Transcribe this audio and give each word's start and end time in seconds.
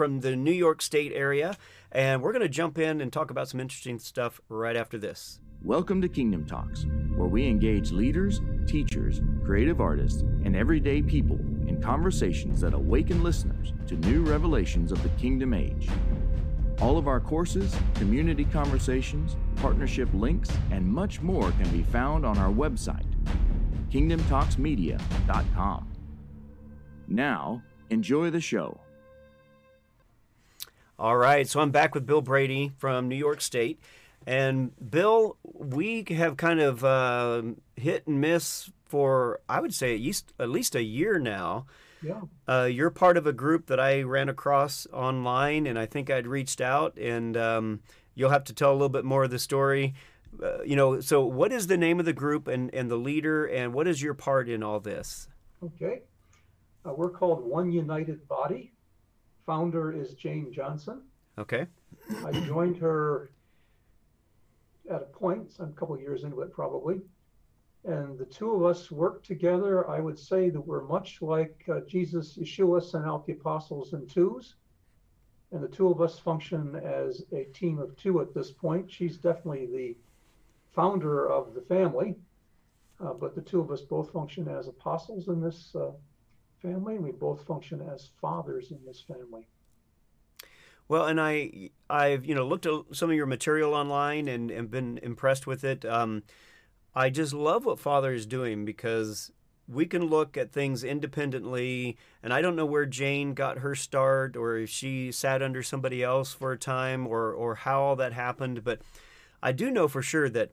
from 0.00 0.20
the 0.20 0.34
New 0.34 0.50
York 0.50 0.80
State 0.80 1.12
area, 1.14 1.54
and 1.92 2.22
we're 2.22 2.32
going 2.32 2.40
to 2.40 2.48
jump 2.48 2.78
in 2.78 3.02
and 3.02 3.12
talk 3.12 3.30
about 3.30 3.50
some 3.50 3.60
interesting 3.60 3.98
stuff 3.98 4.40
right 4.48 4.74
after 4.74 4.96
this. 4.96 5.40
Welcome 5.62 6.00
to 6.00 6.08
Kingdom 6.08 6.46
Talks, 6.46 6.86
where 7.16 7.28
we 7.28 7.46
engage 7.46 7.92
leaders, 7.92 8.40
teachers, 8.66 9.20
creative 9.44 9.78
artists, 9.78 10.22
and 10.22 10.56
everyday 10.56 11.02
people 11.02 11.38
in 11.68 11.82
conversations 11.82 12.62
that 12.62 12.72
awaken 12.72 13.22
listeners 13.22 13.74
to 13.88 13.96
new 13.96 14.22
revelations 14.22 14.90
of 14.90 15.02
the 15.02 15.10
kingdom 15.10 15.52
age. 15.52 15.86
All 16.80 16.96
of 16.96 17.06
our 17.06 17.20
courses, 17.20 17.76
community 17.96 18.46
conversations, 18.46 19.36
partnership 19.56 20.08
links, 20.14 20.50
and 20.70 20.86
much 20.86 21.20
more 21.20 21.50
can 21.50 21.68
be 21.68 21.82
found 21.82 22.24
on 22.24 22.38
our 22.38 22.50
website, 22.50 23.04
kingdomtalksmedia.com. 23.90 25.92
Now, 27.06 27.62
enjoy 27.90 28.30
the 28.30 28.40
show. 28.40 28.80
All 31.00 31.16
right, 31.16 31.48
so 31.48 31.60
I'm 31.60 31.70
back 31.70 31.94
with 31.94 32.04
Bill 32.04 32.20
Brady 32.20 32.72
from 32.76 33.08
New 33.08 33.16
York 33.16 33.40
State. 33.40 33.80
And 34.26 34.70
Bill, 34.90 35.38
we 35.42 36.04
have 36.10 36.36
kind 36.36 36.60
of 36.60 36.84
uh, 36.84 37.40
hit 37.74 38.06
and 38.06 38.20
miss 38.20 38.70
for, 38.84 39.40
I 39.48 39.60
would 39.60 39.72
say, 39.72 39.94
at 39.94 40.00
least, 40.02 40.34
at 40.38 40.50
least 40.50 40.74
a 40.74 40.82
year 40.82 41.18
now. 41.18 41.64
Yeah. 42.02 42.20
Uh, 42.46 42.68
you're 42.70 42.90
part 42.90 43.16
of 43.16 43.26
a 43.26 43.32
group 43.32 43.68
that 43.68 43.80
I 43.80 44.02
ran 44.02 44.28
across 44.28 44.86
online, 44.92 45.66
and 45.66 45.78
I 45.78 45.86
think 45.86 46.10
I'd 46.10 46.26
reached 46.26 46.60
out, 46.60 46.98
and 46.98 47.34
um, 47.34 47.80
you'll 48.14 48.28
have 48.28 48.44
to 48.44 48.52
tell 48.52 48.72
a 48.72 48.74
little 48.74 48.90
bit 48.90 49.06
more 49.06 49.24
of 49.24 49.30
the 49.30 49.38
story. 49.38 49.94
Uh, 50.42 50.62
you 50.64 50.76
know, 50.76 51.00
so 51.00 51.24
what 51.24 51.50
is 51.50 51.66
the 51.66 51.78
name 51.78 51.98
of 51.98 52.04
the 52.04 52.12
group 52.12 52.46
and, 52.46 52.74
and 52.74 52.90
the 52.90 52.96
leader, 52.96 53.46
and 53.46 53.72
what 53.72 53.88
is 53.88 54.02
your 54.02 54.12
part 54.12 54.50
in 54.50 54.62
all 54.62 54.80
this? 54.80 55.28
Okay. 55.64 56.02
Uh, 56.86 56.92
we're 56.92 57.08
called 57.08 57.42
One 57.42 57.72
United 57.72 58.28
Body. 58.28 58.74
Founder 59.46 59.92
is 59.92 60.14
Jane 60.14 60.52
Johnson. 60.52 61.02
Okay. 61.38 61.66
I 62.24 62.32
joined 62.40 62.76
her 62.78 63.30
at 64.90 65.02
a 65.02 65.06
point, 65.06 65.52
some 65.52 65.72
couple 65.72 65.98
years 65.98 66.24
into 66.24 66.40
it 66.40 66.52
probably. 66.52 67.00
And 67.84 68.18
the 68.18 68.26
two 68.26 68.50
of 68.52 68.64
us 68.64 68.90
worked 68.90 69.24
together. 69.24 69.88
I 69.88 70.00
would 70.00 70.18
say 70.18 70.50
that 70.50 70.60
we're 70.60 70.82
much 70.82 71.22
like 71.22 71.64
uh, 71.72 71.80
Jesus, 71.88 72.36
Yeshua 72.36 72.82
sent 72.82 73.06
out 73.06 73.26
the 73.26 73.32
apostles 73.32 73.94
in 73.94 74.06
twos. 74.06 74.56
And 75.52 75.62
the 75.62 75.68
two 75.68 75.88
of 75.88 76.00
us 76.00 76.18
function 76.18 76.76
as 76.76 77.24
a 77.32 77.44
team 77.44 77.78
of 77.78 77.96
two 77.96 78.20
at 78.20 78.34
this 78.34 78.50
point. 78.50 78.90
She's 78.90 79.16
definitely 79.16 79.66
the 79.66 79.96
founder 80.72 81.30
of 81.30 81.54
the 81.54 81.62
family, 81.62 82.14
uh, 83.00 83.14
but 83.14 83.34
the 83.34 83.40
two 83.40 83.60
of 83.60 83.70
us 83.70 83.80
both 83.80 84.12
function 84.12 84.46
as 84.46 84.68
apostles 84.68 85.28
in 85.28 85.40
this 85.40 85.74
uh, 85.74 85.90
family, 86.60 86.96
and 86.96 87.04
we 87.04 87.12
both 87.12 87.46
function 87.46 87.80
as 87.92 88.10
fathers 88.20 88.70
in 88.70 88.78
this 88.86 89.00
family. 89.00 89.46
Well, 90.88 91.06
and 91.06 91.20
I, 91.20 91.70
I've 91.88 92.24
you 92.24 92.34
know 92.34 92.46
looked 92.46 92.66
at 92.66 92.72
some 92.92 93.10
of 93.10 93.16
your 93.16 93.26
material 93.26 93.74
online 93.74 94.28
and, 94.28 94.50
and 94.50 94.70
been 94.70 94.98
impressed 95.02 95.46
with 95.46 95.62
it. 95.64 95.84
Um, 95.84 96.24
I 96.94 97.10
just 97.10 97.32
love 97.32 97.64
what 97.64 97.78
Father 97.78 98.12
is 98.12 98.26
doing 98.26 98.64
because 98.64 99.30
we 99.68 99.86
can 99.86 100.06
look 100.06 100.36
at 100.36 100.50
things 100.50 100.82
independently, 100.82 101.96
and 102.22 102.32
I 102.32 102.42
don't 102.42 102.56
know 102.56 102.66
where 102.66 102.86
Jane 102.86 103.34
got 103.34 103.58
her 103.58 103.76
start, 103.76 104.36
or 104.36 104.56
if 104.56 104.70
she 104.70 105.12
sat 105.12 105.42
under 105.42 105.62
somebody 105.62 106.02
else 106.02 106.34
for 106.34 106.52
a 106.52 106.58
time, 106.58 107.06
or 107.06 107.32
or 107.32 107.54
how 107.54 107.82
all 107.82 107.96
that 107.96 108.12
happened. 108.12 108.64
But 108.64 108.80
I 109.42 109.52
do 109.52 109.70
know 109.70 109.86
for 109.86 110.02
sure 110.02 110.28
that 110.30 110.50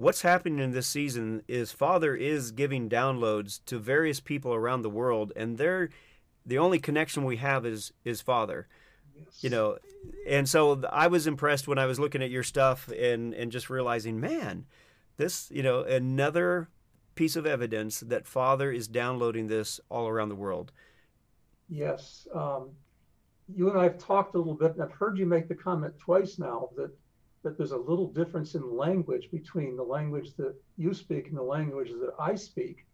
what's 0.00 0.22
happening 0.22 0.58
in 0.58 0.72
this 0.72 0.86
season 0.86 1.42
is 1.46 1.72
Father 1.72 2.14
is 2.14 2.52
giving 2.52 2.88
downloads 2.88 3.60
to 3.66 3.78
various 3.78 4.20
people 4.20 4.54
around 4.54 4.82
the 4.82 4.90
world, 4.90 5.32
and 5.36 5.58
they're 5.58 5.90
the 6.44 6.58
only 6.58 6.78
connection 6.78 7.24
we 7.24 7.36
have 7.36 7.66
is 7.66 7.92
is 8.04 8.20
Father 8.20 8.68
you 9.40 9.50
know 9.50 9.76
and 10.26 10.48
so 10.48 10.82
i 10.90 11.06
was 11.06 11.26
impressed 11.26 11.68
when 11.68 11.78
i 11.78 11.84
was 11.84 12.00
looking 12.00 12.22
at 12.22 12.30
your 12.30 12.42
stuff 12.42 12.88
and 12.88 13.34
and 13.34 13.52
just 13.52 13.68
realizing 13.68 14.18
man 14.18 14.64
this 15.18 15.50
you 15.50 15.62
know 15.62 15.82
another 15.82 16.70
piece 17.16 17.36
of 17.36 17.44
evidence 17.44 18.00
that 18.00 18.26
father 18.26 18.72
is 18.72 18.88
downloading 18.88 19.46
this 19.46 19.78
all 19.90 20.08
around 20.08 20.30
the 20.30 20.34
world 20.34 20.72
Yes. 21.70 22.26
Um, 22.34 22.70
you 23.54 23.70
and 23.70 23.78
I 23.78 23.84
have 23.84 23.98
talked 23.98 24.34
a 24.34 24.38
little 24.38 24.54
bit, 24.54 24.72
and 24.72 24.82
I've 24.82 24.92
heard 24.92 25.16
you 25.16 25.24
make 25.24 25.48
the 25.48 25.54
comment 25.54 25.94
twice 25.98 26.38
now 26.38 26.68
that 26.76 26.90
that 27.42 27.56
there's 27.56 27.72
a 27.72 27.76
little 27.76 28.06
difference 28.12 28.54
in 28.54 28.76
language 28.76 29.30
between 29.30 29.76
the 29.76 29.82
language 29.82 30.34
that 30.36 30.54
you 30.76 30.92
speak 30.94 31.28
and 31.28 31.36
the 31.36 31.42
language 31.42 31.90
that 31.90 32.12
I 32.18 32.34
speak. 32.34 32.86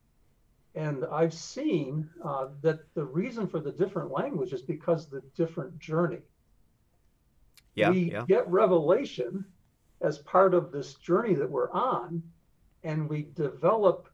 And 0.75 1.05
I've 1.07 1.35
seen 1.35 2.09
uh, 2.23 2.49
that 2.63 2.81
the 2.95 3.05
reason 3.05 3.47
for 3.49 3.61
the 3.61 3.73
different 3.73 4.11
language 4.11 4.53
is 4.53 4.63
because 4.63 5.07
of 5.07 5.11
the 5.11 5.23
different 5.35 5.79
journey. 5.79 6.23
yeah 7.75 7.91
we 7.91 8.13
yeah 8.13 8.25
get 8.27 8.49
revelation 8.49 9.45
as 10.01 10.19
part 10.19 10.55
of 10.55 10.73
this 10.73 10.95
journey 10.95 11.35
that 11.35 11.51
we're 11.51 11.71
on, 11.73 12.23
and 12.85 13.09
we 13.09 13.23
develop 13.35 14.09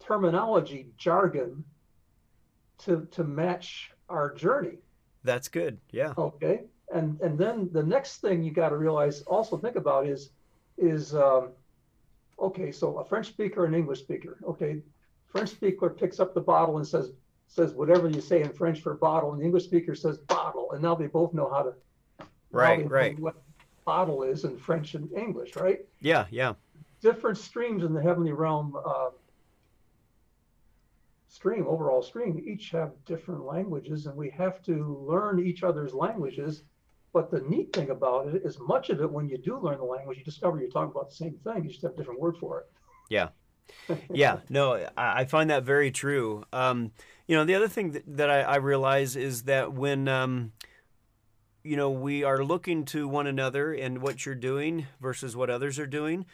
terminology, 0.00 0.88
jargon 0.96 1.62
to 2.78 3.06
to 3.12 3.22
match 3.24 3.90
our 4.08 4.32
journey. 4.34 4.78
that's 5.22 5.48
good 5.48 5.78
yeah 5.90 6.14
Okay, 6.16 6.64
and 6.92 7.20
and 7.20 7.38
then 7.38 7.68
the 7.72 7.82
next 7.82 8.20
thing 8.20 8.42
you 8.42 8.50
got 8.50 8.70
to 8.70 8.76
realize, 8.76 9.22
also 9.22 9.56
think 9.56 9.76
about 9.76 10.06
is 10.06 10.30
is 10.78 11.14
um, 11.14 11.50
okay. 12.38 12.72
So 12.72 12.98
a 12.98 13.04
French 13.04 13.28
speaker 13.28 13.64
and 13.64 13.74
English 13.74 14.00
speaker. 14.00 14.38
Okay, 14.46 14.82
French 15.28 15.50
speaker 15.50 15.90
picks 15.90 16.20
up 16.20 16.34
the 16.34 16.40
bottle 16.40 16.78
and 16.78 16.86
says 16.86 17.12
says 17.48 17.72
whatever 17.74 18.08
you 18.08 18.20
say 18.20 18.42
in 18.42 18.52
French 18.52 18.80
for 18.80 18.94
bottle, 18.94 19.32
and 19.32 19.40
the 19.40 19.44
English 19.44 19.64
speaker 19.64 19.94
says 19.94 20.18
bottle, 20.18 20.72
and 20.72 20.82
now 20.82 20.94
they 20.94 21.06
both 21.06 21.34
know 21.34 21.48
how 21.50 21.62
to 21.62 21.74
Right, 22.52 22.88
right. 22.90 23.18
what 23.20 23.36
bottle 23.84 24.24
is 24.24 24.44
in 24.44 24.56
French 24.58 24.94
and 24.94 25.10
English, 25.12 25.56
right? 25.56 25.80
yeah 26.00 26.26
yeah 26.30 26.54
Different 27.00 27.38
streams 27.38 27.82
in 27.84 27.94
the 27.94 28.02
heavenly 28.02 28.32
realm. 28.32 28.76
Uh, 28.84 29.10
stream 31.28 31.64
overall 31.68 32.02
stream 32.02 32.42
each 32.44 32.70
have 32.70 32.92
different 33.06 33.44
languages 33.44 34.06
and 34.06 34.16
we 34.16 34.28
have 34.30 34.60
to 34.62 35.04
learn 35.08 35.38
each 35.38 35.62
other's 35.62 35.94
languages 35.94 36.64
but 37.12 37.30
the 37.30 37.40
neat 37.40 37.72
thing 37.72 37.90
about 37.90 38.28
it 38.28 38.42
is 38.44 38.58
much 38.60 38.90
of 38.90 39.00
it 39.00 39.10
when 39.10 39.28
you 39.28 39.38
do 39.38 39.58
learn 39.58 39.78
the 39.78 39.84
language 39.84 40.18
you 40.18 40.24
discover 40.24 40.58
you're 40.58 40.70
talking 40.70 40.90
about 40.90 41.08
the 41.10 41.14
same 41.14 41.38
thing 41.44 41.64
you 41.64 41.70
just 41.70 41.82
have 41.82 41.92
a 41.92 41.96
different 41.96 42.20
word 42.20 42.36
for 42.38 42.60
it. 42.60 42.66
Yeah. 43.08 43.28
Yeah. 44.12 44.38
No 44.48 44.88
I, 44.96 45.24
find 45.26 45.50
that 45.50 45.62
very 45.64 45.90
true. 45.90 46.44
Um, 46.52 46.92
you 47.26 47.36
know 47.36 47.44
the 47.44 47.54
other 47.54 47.68
thing 47.68 47.92
that, 47.92 48.02
that 48.16 48.30
I, 48.30 48.40
I 48.42 48.56
realize 48.56 49.14
is 49.14 49.42
that 49.42 49.72
when 49.72 50.08
um, 50.08 50.52
you 51.62 51.76
know 51.76 51.90
we 51.90 52.24
are 52.24 52.42
looking 52.42 52.84
to 52.86 53.06
one 53.06 53.26
another 53.26 53.72
and 53.72 54.02
what 54.02 54.26
you're 54.26 54.34
doing 54.34 54.86
versus 55.00 55.36
what 55.36 55.50
others 55.50 55.78
are 55.78 55.86
doing 55.86 56.26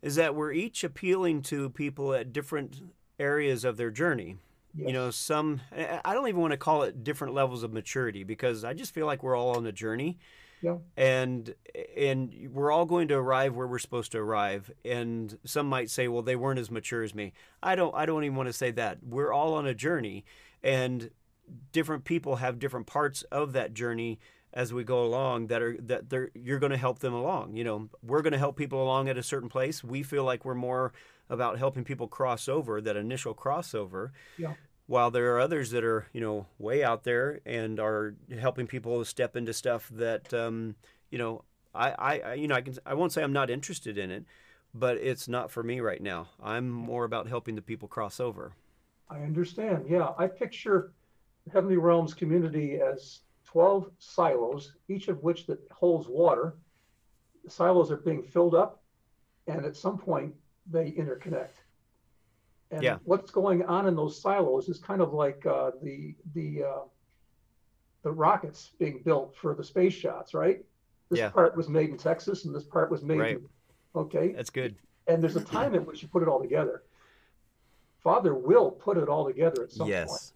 is 0.00 0.14
that 0.14 0.34
we're 0.34 0.52
each 0.52 0.84
appealing 0.84 1.42
to 1.42 1.68
people 1.70 2.14
at 2.14 2.32
different 2.32 2.80
areas 3.18 3.64
of 3.64 3.76
their 3.76 3.90
journey 3.90 4.36
you 4.74 4.92
know 4.92 5.10
some 5.10 5.60
I- 5.76 6.00
i 6.04 6.14
don't 6.14 6.28
even 6.28 6.40
want 6.40 6.52
to 6.52 6.58
call 6.58 6.82
it 6.82 7.02
different 7.02 7.34
levels 7.34 7.62
of 7.62 7.72
maturity 7.72 8.22
because 8.24 8.64
i 8.64 8.74
just 8.74 8.94
feel 8.94 9.06
like 9.06 9.22
we're 9.22 9.36
all 9.36 9.56
on 9.56 9.66
a 9.66 9.72
journey 9.72 10.18
yeah. 10.62 10.76
and 10.96 11.54
and 11.96 12.48
we're 12.52 12.70
all 12.72 12.84
going 12.84 13.08
to 13.08 13.14
arrive 13.14 13.54
where 13.54 13.66
we're 13.66 13.78
supposed 13.78 14.12
to 14.12 14.18
arrive 14.18 14.70
and 14.84 15.38
some 15.44 15.66
might 15.66 15.90
say 15.90 16.08
well 16.08 16.22
they 16.22 16.36
weren't 16.36 16.58
as 16.58 16.70
mature 16.70 17.02
as 17.02 17.14
me. 17.14 17.32
I 17.62 17.74
don't 17.74 17.94
i 17.94 18.06
don't 18.06 18.24
even 18.24 18.36
want 18.36 18.48
to 18.48 18.52
say 18.52 18.70
that. 18.72 18.98
We're 19.02 19.32
all 19.32 19.54
on 19.54 19.66
a 19.66 19.74
journey 19.74 20.24
and 20.62 21.10
different 21.72 22.04
people 22.04 22.36
have 22.36 22.58
different 22.58 22.86
parts 22.86 23.22
of 23.30 23.52
that 23.52 23.72
journey 23.72 24.18
as 24.52 24.72
we 24.72 24.82
go 24.82 25.04
along 25.04 25.48
that 25.48 25.62
are 25.62 25.76
that 25.80 26.10
they're 26.10 26.30
you're 26.34 26.58
going 26.58 26.72
to 26.72 26.78
help 26.78 26.98
them 26.98 27.14
along 27.14 27.56
you 27.56 27.64
know? 27.64 27.88
We're 28.02 28.22
going 28.22 28.32
to 28.32 28.38
help 28.38 28.56
people 28.56 28.82
along 28.82 29.08
at 29.08 29.18
a 29.18 29.22
certain 29.22 29.48
place. 29.48 29.84
We 29.84 30.02
feel 30.02 30.24
like 30.24 30.44
we're 30.44 30.54
more 30.54 30.92
about 31.30 31.58
helping 31.58 31.84
people 31.84 32.08
cross 32.08 32.48
over 32.48 32.80
that 32.80 32.96
initial 32.96 33.34
crossover 33.34 34.10
yeah. 34.36 34.54
while 34.86 35.10
there 35.10 35.34
are 35.34 35.40
others 35.40 35.70
that 35.70 35.84
are 35.84 36.06
you 36.12 36.20
know 36.20 36.46
way 36.58 36.82
out 36.82 37.04
there 37.04 37.40
and 37.44 37.78
are 37.78 38.14
helping 38.38 38.66
people 38.66 39.04
step 39.04 39.36
into 39.36 39.52
stuff 39.52 39.88
that 39.92 40.32
um, 40.32 40.74
you 41.10 41.18
know 41.18 41.44
I, 41.74 41.90
I 41.90 42.34
you 42.34 42.48
know 42.48 42.54
I 42.54 42.62
can 42.62 42.74
I 42.86 42.94
won't 42.94 43.12
say 43.12 43.22
I'm 43.22 43.32
not 43.32 43.50
interested 43.50 43.98
in 43.98 44.10
it 44.10 44.24
but 44.74 44.96
it's 44.98 45.28
not 45.28 45.50
for 45.50 45.62
me 45.62 45.80
right 45.80 46.02
now. 46.02 46.28
I'm 46.42 46.68
more 46.68 47.04
about 47.04 47.28
helping 47.28 47.54
the 47.54 47.62
people 47.62 47.88
cross 47.88 48.20
over. 48.20 48.52
I 49.08 49.20
understand. 49.20 49.86
Yeah 49.88 50.10
i 50.18 50.26
picture 50.26 50.92
heavenly 51.52 51.78
realms 51.78 52.12
community 52.12 52.78
as 52.80 53.20
12 53.46 53.90
silos 53.98 54.74
each 54.88 55.08
of 55.08 55.22
which 55.22 55.46
that 55.46 55.58
holds 55.70 56.06
water. 56.08 56.56
The 57.44 57.50
silos 57.50 57.90
are 57.90 57.96
being 57.96 58.22
filled 58.22 58.54
up 58.54 58.82
and 59.46 59.64
at 59.64 59.76
some 59.76 59.96
point 59.96 60.34
they 60.70 60.92
interconnect. 60.92 61.48
And 62.70 62.82
Yeah. 62.82 62.98
what's 63.04 63.30
going 63.30 63.64
on 63.64 63.86
in 63.86 63.96
those 63.96 64.20
silos 64.20 64.68
is 64.68 64.78
kind 64.78 65.00
of 65.00 65.14
like 65.14 65.44
uh, 65.46 65.72
the 65.82 66.14
the 66.34 66.64
uh, 66.64 66.82
the 68.02 68.12
rockets 68.12 68.70
being 68.78 69.02
built 69.02 69.34
for 69.36 69.54
the 69.54 69.64
space 69.64 69.92
shots 69.94 70.34
right? 70.34 70.64
This 71.08 71.18
Yeah. 71.18 71.30
part 71.30 71.56
was 71.56 71.68
made 71.68 71.90
in 71.90 71.96
texas 71.96 72.44
and 72.44 72.54
this 72.54 72.64
part 72.64 72.90
was 72.90 73.02
made 73.02 73.18
Right. 73.18 73.36
in, 73.36 73.48
okay? 73.94 74.32
That's 74.32 74.50
good. 74.50 74.76
And 75.06 75.22
there's 75.22 75.36
a 75.36 75.44
time 75.44 75.74
at 75.74 75.86
which 75.86 76.02
you 76.02 76.08
put 76.08 76.22
it 76.22 76.28
all 76.28 76.40
together. 76.40 76.84
Father 78.00 78.34
will 78.34 78.70
put 78.70 78.96
it 78.98 79.08
all 79.08 79.26
together 79.26 79.62
at 79.62 79.72
some 79.72 79.86
point. 79.86 79.90
Yes. 79.90 80.34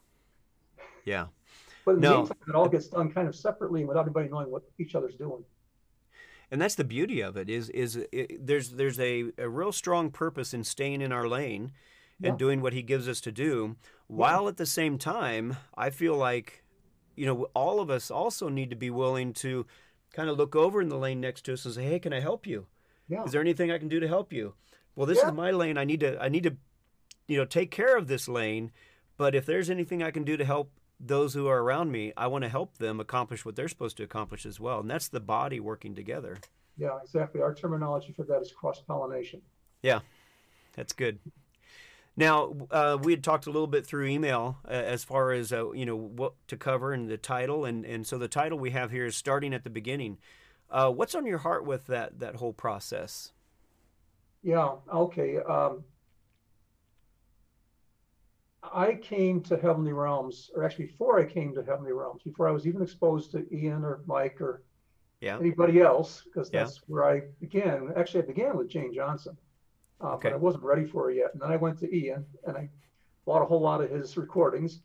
Yeah. 1.04 1.26
But 1.84 1.96
in 1.96 2.00
the 2.00 2.08
meantime, 2.18 2.38
it 2.48 2.54
all 2.54 2.68
gets 2.68 2.88
done 2.88 3.12
kind 3.12 3.28
of 3.28 3.34
separately 3.36 3.84
without 3.84 4.06
anybody 4.06 4.28
knowing 4.28 4.50
what 4.50 4.62
each 4.78 4.94
other's 4.94 5.14
doing. 5.16 5.44
And 6.52 6.60
that's 6.60 6.76
the 6.76 6.84
beauty 6.84 7.20
of 7.20 7.36
it 7.36 7.48
is 7.50 7.68
is 7.70 7.96
it, 8.12 8.46
there's 8.46 8.70
there's 8.70 9.00
a, 9.00 9.24
a 9.38 9.48
real 9.48 9.72
strong 9.72 10.10
purpose 10.10 10.54
in 10.54 10.62
staying 10.62 11.00
in 11.00 11.10
our 11.10 11.26
lane 11.26 11.72
and 12.22 12.34
Yeah. 12.34 12.36
doing 12.36 12.60
what 12.60 12.72
he 12.74 12.82
gives 12.82 13.08
us 13.08 13.20
to 13.22 13.32
do 13.32 13.76
while 14.06 14.46
at 14.46 14.56
the 14.58 14.66
same 14.66 14.98
time 14.98 15.56
i 15.76 15.88
feel 15.90 16.16
like 16.16 16.62
you 17.16 17.26
know 17.26 17.48
all 17.54 17.80
of 17.80 17.90
us 17.90 18.10
also 18.10 18.48
need 18.48 18.70
to 18.70 18.76
be 18.76 18.90
willing 18.90 19.32
to 19.44 19.66
kind 20.12 20.28
of 20.28 20.36
look 20.36 20.54
over 20.54 20.80
in 20.82 20.88
the 20.90 20.98
lane 20.98 21.20
next 21.20 21.42
to 21.46 21.54
us 21.54 21.64
and 21.64 21.74
say 21.74 21.82
hey 21.84 21.98
can 21.98 22.12
i 22.12 22.20
help 22.20 22.46
you 22.46 22.66
Yeah. 23.08 23.24
is 23.24 23.32
there 23.32 23.40
anything 23.40 23.72
i 23.72 23.78
can 23.78 23.88
do 23.88 23.98
to 24.00 24.06
help 24.08 24.32
you 24.32 24.54
well 24.94 25.06
this 25.06 25.18
Yeah. 25.22 25.28
is 25.28 25.32
my 25.34 25.50
lane 25.50 25.78
i 25.78 25.84
need 25.84 26.00
to 26.00 26.22
i 26.22 26.28
need 26.28 26.42
to 26.44 26.54
you 27.26 27.38
know 27.38 27.44
take 27.46 27.70
care 27.70 27.96
of 27.96 28.06
this 28.08 28.28
lane 28.28 28.70
but 29.16 29.34
if 29.34 29.46
there's 29.46 29.70
anything 29.70 30.02
i 30.02 30.10
can 30.10 30.24
do 30.24 30.36
to 30.36 30.44
help 30.44 30.70
those 31.04 31.34
who 31.34 31.48
are 31.48 31.62
around 31.62 31.90
me 31.90 32.12
i 32.16 32.26
want 32.26 32.42
to 32.42 32.48
help 32.48 32.78
them 32.78 33.00
accomplish 33.00 33.44
what 33.44 33.56
they're 33.56 33.68
supposed 33.68 33.96
to 33.96 34.04
accomplish 34.04 34.46
as 34.46 34.60
well 34.60 34.80
and 34.80 34.88
that's 34.88 35.08
the 35.08 35.20
body 35.20 35.58
working 35.60 35.94
together 35.94 36.38
Yeah, 36.78 36.98
exactly. 37.02 37.42
Our 37.42 37.54
terminology 37.54 38.12
for 38.12 38.24
that 38.24 38.40
is 38.40 38.50
cross 38.50 38.80
pollination. 38.80 39.42
Yeah, 39.82 40.00
that's 40.74 40.92
good. 40.94 41.18
Now, 42.16 42.54
uh, 42.70 42.98
we 43.02 43.12
had 43.12 43.22
talked 43.22 43.46
a 43.46 43.50
little 43.50 43.66
bit 43.66 43.86
through 43.86 44.06
email 44.06 44.58
uh, 44.66 44.70
as 44.70 45.04
far 45.04 45.32
as 45.32 45.52
uh, 45.52 45.72
you 45.72 45.86
know 45.86 45.96
what 45.96 46.32
to 46.48 46.56
cover 46.56 46.92
and 46.92 47.08
the 47.08 47.18
title, 47.18 47.64
and, 47.64 47.84
and 47.84 48.06
so 48.06 48.18
the 48.18 48.28
title 48.28 48.58
we 48.58 48.70
have 48.70 48.90
here 48.90 49.06
is 49.06 49.16
starting 49.16 49.52
at 49.54 49.64
the 49.64 49.70
beginning. 49.70 50.18
Uh, 50.70 50.90
what's 50.90 51.14
on 51.14 51.26
your 51.26 51.38
heart 51.38 51.66
with 51.66 51.86
that 51.88 52.20
that 52.20 52.36
whole 52.36 52.52
process? 52.52 53.32
Yeah, 54.42 54.72
okay. 54.92 55.38
Um, 55.38 55.84
I 58.62 58.94
came 58.94 59.42
to 59.42 59.56
Heavenly 59.56 59.92
Realms, 59.92 60.50
or 60.54 60.62
actually 60.62 60.86
before 60.86 61.18
I 61.18 61.24
came 61.24 61.54
to 61.54 61.64
Heavenly 61.64 61.92
Realms, 61.92 62.22
before 62.22 62.48
I 62.48 62.52
was 62.52 62.66
even 62.66 62.82
exposed 62.82 63.32
to 63.32 63.46
Ian 63.54 63.84
or 63.84 64.02
Mike 64.06 64.40
or 64.40 64.62
Yeah. 65.20 65.38
anybody 65.38 65.80
else, 65.80 66.22
because 66.24 66.50
Yeah. 66.52 66.60
that's 66.64 66.78
where 66.88 67.04
I 67.04 67.20
began. 67.40 67.92
Actually, 67.96 68.24
I 68.24 68.26
began 68.26 68.56
with 68.56 68.68
Jane 68.68 68.92
Johnson, 68.92 69.36
uh, 70.00 70.14
Okay. 70.14 70.30
but 70.30 70.34
I 70.34 70.38
wasn't 70.38 70.64
ready 70.64 70.84
for 70.84 71.04
her 71.04 71.10
yet. 71.10 71.32
And 71.32 71.42
then 71.42 71.50
I 71.50 71.56
went 71.56 71.78
to 71.80 71.94
Ian 71.94 72.26
and 72.44 72.56
I 72.56 72.70
bought 73.24 73.42
a 73.42 73.46
whole 73.46 73.60
lot 73.60 73.80
of 73.80 73.90
his 73.90 74.16
recordings. 74.16 74.82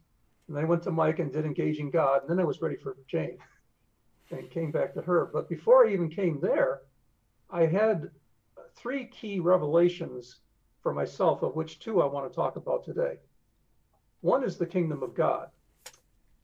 And 0.48 0.56
then 0.56 0.64
I 0.64 0.68
went 0.68 0.84
to 0.84 0.92
Mike 0.92 1.20
and 1.20 1.32
did 1.32 1.46
Engaging 1.46 1.90
God. 1.92 2.22
And 2.22 2.30
then 2.30 2.40
I 2.40 2.46
was 2.46 2.62
ready 2.62 2.78
for 2.78 2.98
Jane 3.08 3.38
and 4.32 4.50
came 4.50 4.72
back 4.72 4.94
to 4.94 5.02
her. 5.02 5.26
But 5.26 5.50
before 5.50 5.86
I 5.86 5.92
even 5.92 6.10
came 6.10 6.40
there, 6.40 6.82
I 7.50 7.66
had 7.66 8.12
three 8.76 9.06
key 9.06 9.40
revelations 9.40 10.42
for 10.82 10.94
myself, 10.94 11.44
of 11.44 11.56
which 11.56 11.80
two 11.80 12.02
I 12.02 12.06
want 12.06 12.30
to 12.30 12.36
talk 12.36 12.56
about 12.56 12.84
today. 12.84 13.20
One 14.22 14.44
is 14.44 14.58
the 14.58 14.66
kingdom 14.66 15.04
of 15.04 15.14
God. 15.14 15.50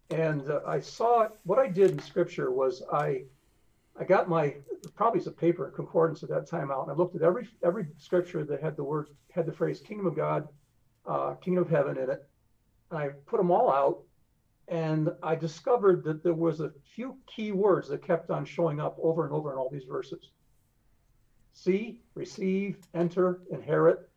And 0.10 0.50
uh, 0.50 0.62
I 0.68 0.80
saw 0.80 1.28
what 1.44 1.60
I 1.60 1.68
did 1.68 1.92
in 1.92 2.00
scripture 2.00 2.52
was 2.52 2.84
I 2.92 3.24
I 4.00 4.04
got 4.04 4.28
my 4.28 4.56
probably 4.96 5.20
it's 5.20 5.28
a 5.28 5.32
paper 5.32 5.72
concordance 5.76 6.24
at 6.24 6.30
that 6.30 6.48
time 6.48 6.72
out, 6.72 6.84
and 6.84 6.92
I 6.92 6.96
looked 6.96 7.16
at 7.16 7.22
every 7.22 7.48
every 7.64 7.88
scripture 7.98 8.44
that 8.44 8.62
had 8.62 8.76
the 8.76 8.84
word 8.84 9.10
had 9.32 9.46
the 9.46 9.52
phrase 9.52 9.82
kingdom 9.82 10.08
of 10.08 10.16
God, 10.16 10.48
uh, 11.06 11.34
kingdom 11.36 11.64
of 11.64 11.70
heaven 11.70 11.98
in 11.98 12.10
it. 12.10 12.28
And 12.92 13.00
I 13.00 13.10
put 13.26 13.38
them 13.38 13.52
all 13.52 13.72
out, 13.72 14.02
and 14.68 15.10
I 15.24 15.36
discovered 15.36 16.04
that 16.06 16.24
there 16.24 16.34
was 16.34 16.60
a 16.60 16.72
few 16.96 17.18
key 17.28 17.52
words 17.52 17.90
that 17.90 18.06
kept 18.06 18.30
on 18.30 18.46
showing 18.46 18.80
up 18.80 18.98
over 19.02 19.26
and 19.26 19.34
over 19.34 19.52
in 19.52 19.58
all 19.58 19.70
these 19.70 19.86
verses. 19.86 20.30
See, 21.54 22.02
receive, 22.16 22.78
enter, 22.94 23.42
inherit. 23.52 24.10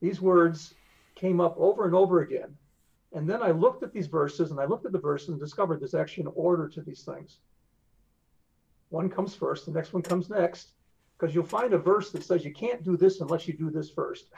These 0.00 0.20
words 0.20 0.74
came 1.14 1.40
up 1.40 1.56
over 1.58 1.84
and 1.84 1.94
over 1.94 2.20
again. 2.20 2.56
And 3.12 3.28
then 3.28 3.42
I 3.42 3.50
looked 3.50 3.82
at 3.82 3.92
these 3.92 4.06
verses 4.06 4.50
and 4.50 4.60
I 4.60 4.66
looked 4.66 4.86
at 4.86 4.92
the 4.92 4.98
verses 4.98 5.30
and 5.30 5.40
discovered 5.40 5.80
there's 5.80 5.94
actually 5.94 6.24
an 6.24 6.32
order 6.34 6.68
to 6.68 6.80
these 6.80 7.02
things. 7.02 7.38
One 8.90 9.08
comes 9.08 9.34
first, 9.34 9.66
the 9.66 9.72
next 9.72 9.92
one 9.92 10.02
comes 10.02 10.30
next, 10.30 10.72
because 11.18 11.34
you'll 11.34 11.44
find 11.44 11.72
a 11.72 11.78
verse 11.78 12.10
that 12.12 12.24
says 12.24 12.44
you 12.44 12.52
can't 12.52 12.82
do 12.82 12.96
this 12.96 13.20
unless 13.20 13.46
you 13.46 13.54
do 13.54 13.70
this 13.70 13.90
first. 13.90 14.26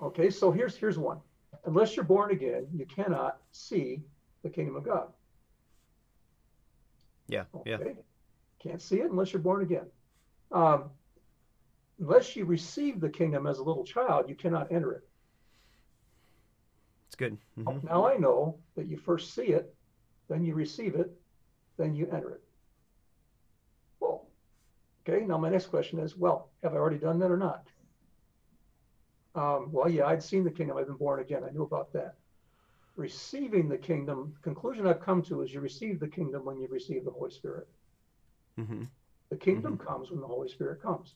Okay, 0.00 0.30
so 0.30 0.50
here's 0.50 0.76
here's 0.76 0.98
one. 0.98 1.20
Unless 1.64 1.94
you're 1.94 2.04
born 2.04 2.32
again, 2.32 2.66
you 2.74 2.84
cannot 2.86 3.38
see 3.52 4.02
the 4.42 4.50
kingdom 4.50 4.74
of 4.74 4.84
God. 4.84 5.12
Yeah, 7.28 7.44
yeah, 7.64 7.78
Can't 8.60 8.82
see 8.82 8.96
it 8.96 9.10
unless 9.10 9.32
you're 9.32 9.42
born 9.42 9.62
again. 9.62 9.86
Um, 10.50 10.90
unless 12.00 12.34
you 12.34 12.44
receive 12.44 13.00
the 13.00 13.08
kingdom 13.08 13.46
as 13.46 13.58
a 13.58 13.62
little 13.62 13.84
child, 13.84 14.28
you 14.28 14.34
cannot 14.34 14.72
enter 14.72 14.92
it. 14.92 15.08
It's 17.12 17.18
good. 17.18 17.36
Mhm. 17.58 17.84
Now 17.84 18.06
I 18.06 18.16
know 18.16 18.58
that 18.74 18.86
you 18.86 18.96
first 18.96 19.34
see 19.34 19.48
it, 19.48 19.76
then 20.28 20.44
you 20.44 20.54
receive 20.54 20.94
it, 20.94 21.12
then 21.76 21.94
you 21.94 22.06
enter 22.06 22.30
it. 22.30 22.42
Well, 24.00 24.30
okay, 25.02 25.26
now 25.26 25.36
my 25.36 25.50
next 25.50 25.66
question 25.66 25.98
is 25.98 26.16
well, 26.16 26.48
have 26.62 26.72
I 26.72 26.76
already 26.78 26.96
done 26.98 27.18
that 27.18 27.30
or 27.30 27.36
not? 27.36 27.68
Um, 29.34 29.70
well, 29.72 29.90
yeah, 29.90 30.06
I'd 30.06 30.22
seen 30.22 30.42
the 30.42 30.50
kingdom, 30.50 30.78
I've 30.78 30.86
been 30.86 30.96
born 30.96 31.20
again, 31.20 31.44
I 31.44 31.50
knew 31.50 31.64
about 31.64 31.92
that. 31.92 32.16
Receiving 32.96 33.68
the 33.68 33.78
kingdom, 33.78 34.34
conclusion 34.40 34.86
I've 34.86 35.00
come 35.00 35.22
to 35.24 35.42
is 35.42 35.52
you 35.52 35.60
receive 35.60 36.00
the 36.00 36.08
kingdom 36.08 36.46
when 36.46 36.58
you 36.58 36.68
receive 36.68 37.04
the 37.04 37.10
Holy 37.10 37.30
Spirit. 37.30 37.68
Mhm. 38.56 38.88
The 39.28 39.36
kingdom 39.36 39.76
comes 39.76 40.10
when 40.10 40.20
the 40.20 40.26
Holy 40.26 40.48
Spirit 40.48 40.80
comes. 40.80 41.14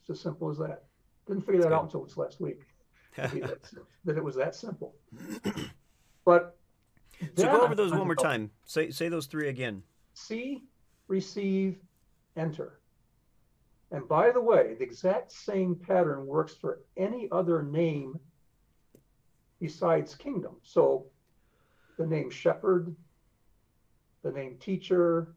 It's 0.00 0.10
as 0.10 0.20
simple 0.20 0.48
as 0.50 0.58
that. 0.58 0.84
Didn't 1.26 1.42
figure 1.42 1.62
that 1.62 1.68
Good. 1.68 1.74
out 1.74 1.84
until 1.84 2.04
this 2.04 2.16
last 2.16 2.40
week 2.40 2.66
that 3.16 4.16
it 4.16 4.24
was 4.24 4.36
that 4.36 4.54
simple. 4.54 4.94
But 6.24 6.56
so 7.36 7.44
go 7.44 7.60
over 7.60 7.74
those 7.74 7.92
one 7.92 8.06
more 8.06 8.14
time. 8.14 8.50
Say 8.64 8.90
say 8.90 9.08
those 9.08 9.26
three 9.26 9.48
again. 9.48 9.82
See, 10.14 10.62
receive, 11.06 11.76
enter. 12.36 12.80
And 13.90 14.08
by 14.08 14.30
the 14.30 14.40
way, 14.40 14.74
the 14.78 14.84
exact 14.84 15.30
same 15.30 15.76
pattern 15.76 16.26
works 16.26 16.54
for 16.54 16.80
any 16.96 17.28
other 17.30 17.62
name 17.62 18.18
besides 19.60 20.14
kingdom. 20.14 20.56
So 20.62 21.06
the 21.98 22.06
name 22.06 22.30
shepherd, 22.30 22.94
the 24.22 24.32
name 24.32 24.56
teacher, 24.58 25.34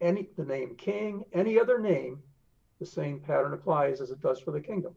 any 0.00 0.28
the 0.36 0.44
name 0.44 0.76
king, 0.76 1.24
any 1.32 1.58
other 1.58 1.78
name, 1.78 2.22
the 2.78 2.86
same 2.86 3.20
pattern 3.20 3.54
applies 3.54 4.00
as 4.00 4.10
it 4.10 4.20
does 4.20 4.38
for 4.40 4.50
the 4.50 4.60
kingdom. 4.60 4.94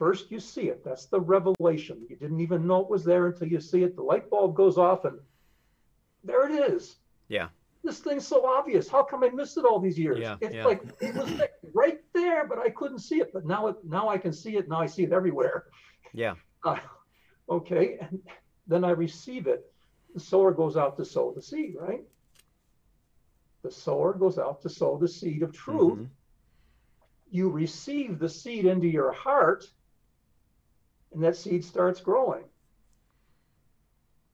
First, 0.00 0.30
you 0.30 0.40
see 0.40 0.70
it. 0.70 0.82
That's 0.82 1.04
the 1.04 1.20
revelation. 1.20 2.06
You 2.08 2.16
didn't 2.16 2.40
even 2.40 2.66
know 2.66 2.80
it 2.80 2.88
was 2.88 3.04
there 3.04 3.26
until 3.26 3.48
you 3.48 3.60
see 3.60 3.82
it. 3.82 3.96
The 3.96 4.02
light 4.02 4.30
bulb 4.30 4.56
goes 4.56 4.78
off, 4.78 5.04
and 5.04 5.18
there 6.24 6.48
it 6.48 6.72
is. 6.72 6.96
Yeah. 7.28 7.48
This 7.84 7.98
thing's 7.98 8.26
so 8.26 8.46
obvious. 8.46 8.88
How 8.88 9.02
come 9.02 9.22
I 9.22 9.28
missed 9.28 9.58
it 9.58 9.66
all 9.66 9.78
these 9.78 9.98
years? 9.98 10.18
Yeah, 10.18 10.36
it's 10.40 10.54
yeah. 10.54 10.64
like 10.64 10.82
it 11.02 11.14
was 11.14 11.30
like 11.32 11.52
right 11.74 12.00
there, 12.14 12.46
but 12.48 12.58
I 12.58 12.70
couldn't 12.70 13.00
see 13.00 13.20
it. 13.20 13.30
But 13.30 13.44
now 13.44 13.66
it 13.66 13.76
now 13.84 14.08
I 14.08 14.16
can 14.16 14.32
see 14.32 14.56
it. 14.56 14.70
Now 14.70 14.80
I 14.80 14.86
see 14.86 15.02
it 15.04 15.12
everywhere. 15.12 15.66
Yeah. 16.14 16.34
Uh, 16.62 16.76
okay, 17.48 17.96
and 18.00 18.20
then 18.66 18.84
I 18.84 18.90
receive 18.90 19.46
it. 19.46 19.72
The 20.12 20.20
sower 20.20 20.52
goes 20.52 20.76
out 20.76 20.98
to 20.98 21.06
sow 21.06 21.32
the 21.34 21.40
seed, 21.40 21.74
right? 21.78 22.04
The 23.62 23.70
sower 23.70 24.12
goes 24.12 24.38
out 24.38 24.60
to 24.62 24.68
sow 24.68 24.98
the 24.98 25.08
seed 25.08 25.42
of 25.42 25.52
truth 25.54 26.00
Mhm. 26.00 26.08
you 27.30 27.48
receive 27.48 28.18
the 28.18 28.28
seed 28.28 28.66
into 28.66 28.88
your 28.88 29.10
heart 29.12 29.70
and 31.12 31.22
that 31.22 31.36
seed 31.36 31.64
starts 31.64 32.00
growing. 32.00 32.44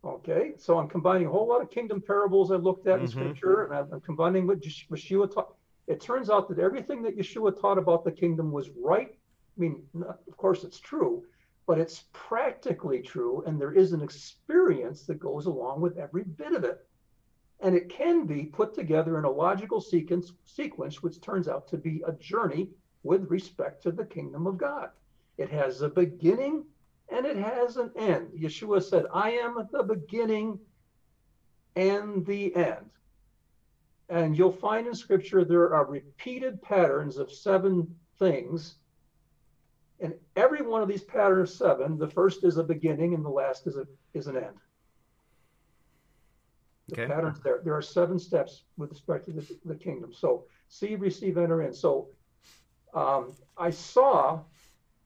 Okay, 0.05 0.55
so 0.57 0.79
I'm 0.79 0.89
combining 0.89 1.27
a 1.27 1.31
whole 1.31 1.49
lot 1.49 1.63
of 1.63 1.71
kingdom 1.71 2.01
parables 2.01 2.53
I 2.53 2.57
looked 2.57 2.87
at 2.87 3.01
in 3.01 3.07
Mhm. 3.07 3.11
scripture, 3.11 3.65
and 3.65 3.75
I'm, 3.75 3.93
I'm 3.93 4.01
combining 4.01 4.47
what 4.47 4.61
Yeshua 4.61 5.33
taught. 5.33 5.57
It 5.89 6.01
turns 6.01 6.31
out 6.31 6.49
that 6.49 6.59
everything 6.59 7.03
that 7.03 7.17
Yeshua 7.17 7.59
taught 7.61 7.79
about 7.79 8.05
the 8.05 8.13
kingdom 8.13 8.53
was 8.53 8.71
right. 8.71 9.19
I 9.57 9.61
mean, 9.61 9.89
of 10.05 10.37
course, 10.37 10.65
it's 10.65 10.79
true, 10.79 11.25
but 11.67 11.79
it's 11.79 12.05
practically 12.13 13.01
true, 13.01 13.43
and 13.47 13.61
there 13.61 13.73
is 13.73 13.93
an 13.93 14.03
experience 14.03 15.07
that 15.07 15.19
goes 15.19 15.47
along 15.47 15.81
with 15.81 15.97
every 15.97 16.25
bit 16.25 16.53
of 16.53 16.65
it. 16.65 16.87
And 17.61 17.75
it 17.75 17.89
can 17.89 18.27
be 18.27 18.45
put 18.45 18.75
together 18.75 19.19
in 19.19 19.25
a 19.25 19.31
logical 19.31 19.81
sequence, 19.81 20.35
sequence, 20.45 21.03
which 21.03 21.21
turns 21.21 21.49
out 21.49 21.67
to 21.69 21.79
be 21.79 22.03
a 22.07 22.13
journey 22.13 22.71
with 23.03 23.31
respect 23.31 23.83
to 23.85 23.91
the 23.91 24.05
kingdom 24.05 24.47
of 24.47 24.59
God. 24.59 24.91
It 25.39 25.51
has 25.51 25.83
a 25.83 25.89
beginning 25.89 26.65
and 27.09 27.27
it 27.27 27.37
has 27.37 27.77
an 27.77 27.93
end. 27.97 28.29
Yeshua 28.39 28.83
said, 28.83 29.07
I 29.13 29.33
am 29.33 29.69
the 29.71 29.83
beginning 29.83 30.59
and 31.77 32.25
the 32.27 32.55
end. 32.57 32.91
And 34.09 34.37
you'll 34.37 34.53
find 34.53 34.87
in 34.87 34.95
scripture 34.95 35.45
there 35.45 35.75
are 35.75 35.85
repeated 35.87 36.63
patterns 36.63 37.17
of 37.17 37.31
seven 37.33 37.95
things. 38.19 38.77
And 40.01 40.15
every 40.37 40.63
one 40.63 40.83
of 40.83 40.89
these 40.89 41.03
patterns 41.03 41.51
of 41.51 41.57
seven, 41.57 41.99
the 41.99 42.09
first 42.09 42.45
is 42.45 42.57
a 42.57 42.65
beginning 42.65 43.15
and 43.15 43.25
the 43.25 43.31
last 43.31 43.67
is 43.67 43.77
a 43.77 43.87
is 44.15 44.27
an 44.27 44.37
end. 44.37 44.57
The 46.89 47.03
Okay. 47.03 47.13
patterns 47.13 47.41
there. 47.41 47.61
There 47.65 47.75
are 47.77 47.83
seven 47.83 48.19
steps 48.19 48.65
with 48.77 48.91
respect 48.91 49.25
to 49.27 49.33
the, 49.33 49.59
the 49.65 49.75
kingdom. 49.75 50.13
So 50.13 50.47
see, 50.69 50.95
receive, 50.95 51.37
enter 51.37 51.63
in. 51.63 51.73
So 51.75 52.09
um, 52.95 53.35
I 53.57 53.71
saw 53.71 54.41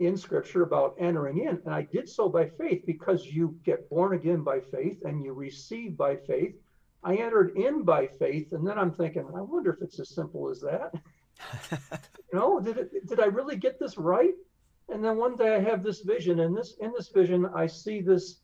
in 0.01 0.17
scripture 0.17 0.63
about 0.63 0.97
entering 0.99 1.39
in. 1.39 1.61
And 1.65 1.75
I 1.75 1.83
did 1.83 2.09
so 2.09 2.29
by 2.29 2.49
faith 2.49 2.85
because 2.87 3.27
you 3.27 3.59
get 3.65 3.89
born 3.91 4.15
again 4.15 4.43
by 4.43 4.61
faith 4.61 4.99
and 5.05 5.23
you 5.23 5.33
receive 5.33 5.97
by 5.97 6.17
faith. 6.17 6.55
I 7.03 7.17
entered 7.17 7.57
in 7.57 7.83
by 7.83 8.07
faith, 8.07 8.53
and 8.53 8.67
then 8.67 8.79
I'm 8.79 8.93
thinking, 8.93 9.27
I 9.35 9.41
wonder 9.41 9.73
if 9.73 9.81
it's 9.81 9.99
as 10.01 10.11
simple 10.11 10.51
as 10.51 10.61
that. 10.61 10.93
you 11.73 12.39
know, 12.39 12.61
did 12.61 12.77
it, 12.77 13.07
did 13.07 13.21
I 13.21 13.27
really 13.27 13.57
get 13.57 13.79
this 13.79 13.97
right? 13.97 14.35
And 14.91 15.03
then 15.05 15.17
one 15.17 15.37
day 15.37 15.55
I 15.55 15.61
have 15.61 15.83
this 15.83 16.01
vision, 16.01 16.41
and 16.41 16.55
this 16.55 16.75
in 16.81 16.93
this 16.93 17.09
vision 17.09 17.47
I 17.55 17.67
see 17.67 18.03
this 18.03 18.41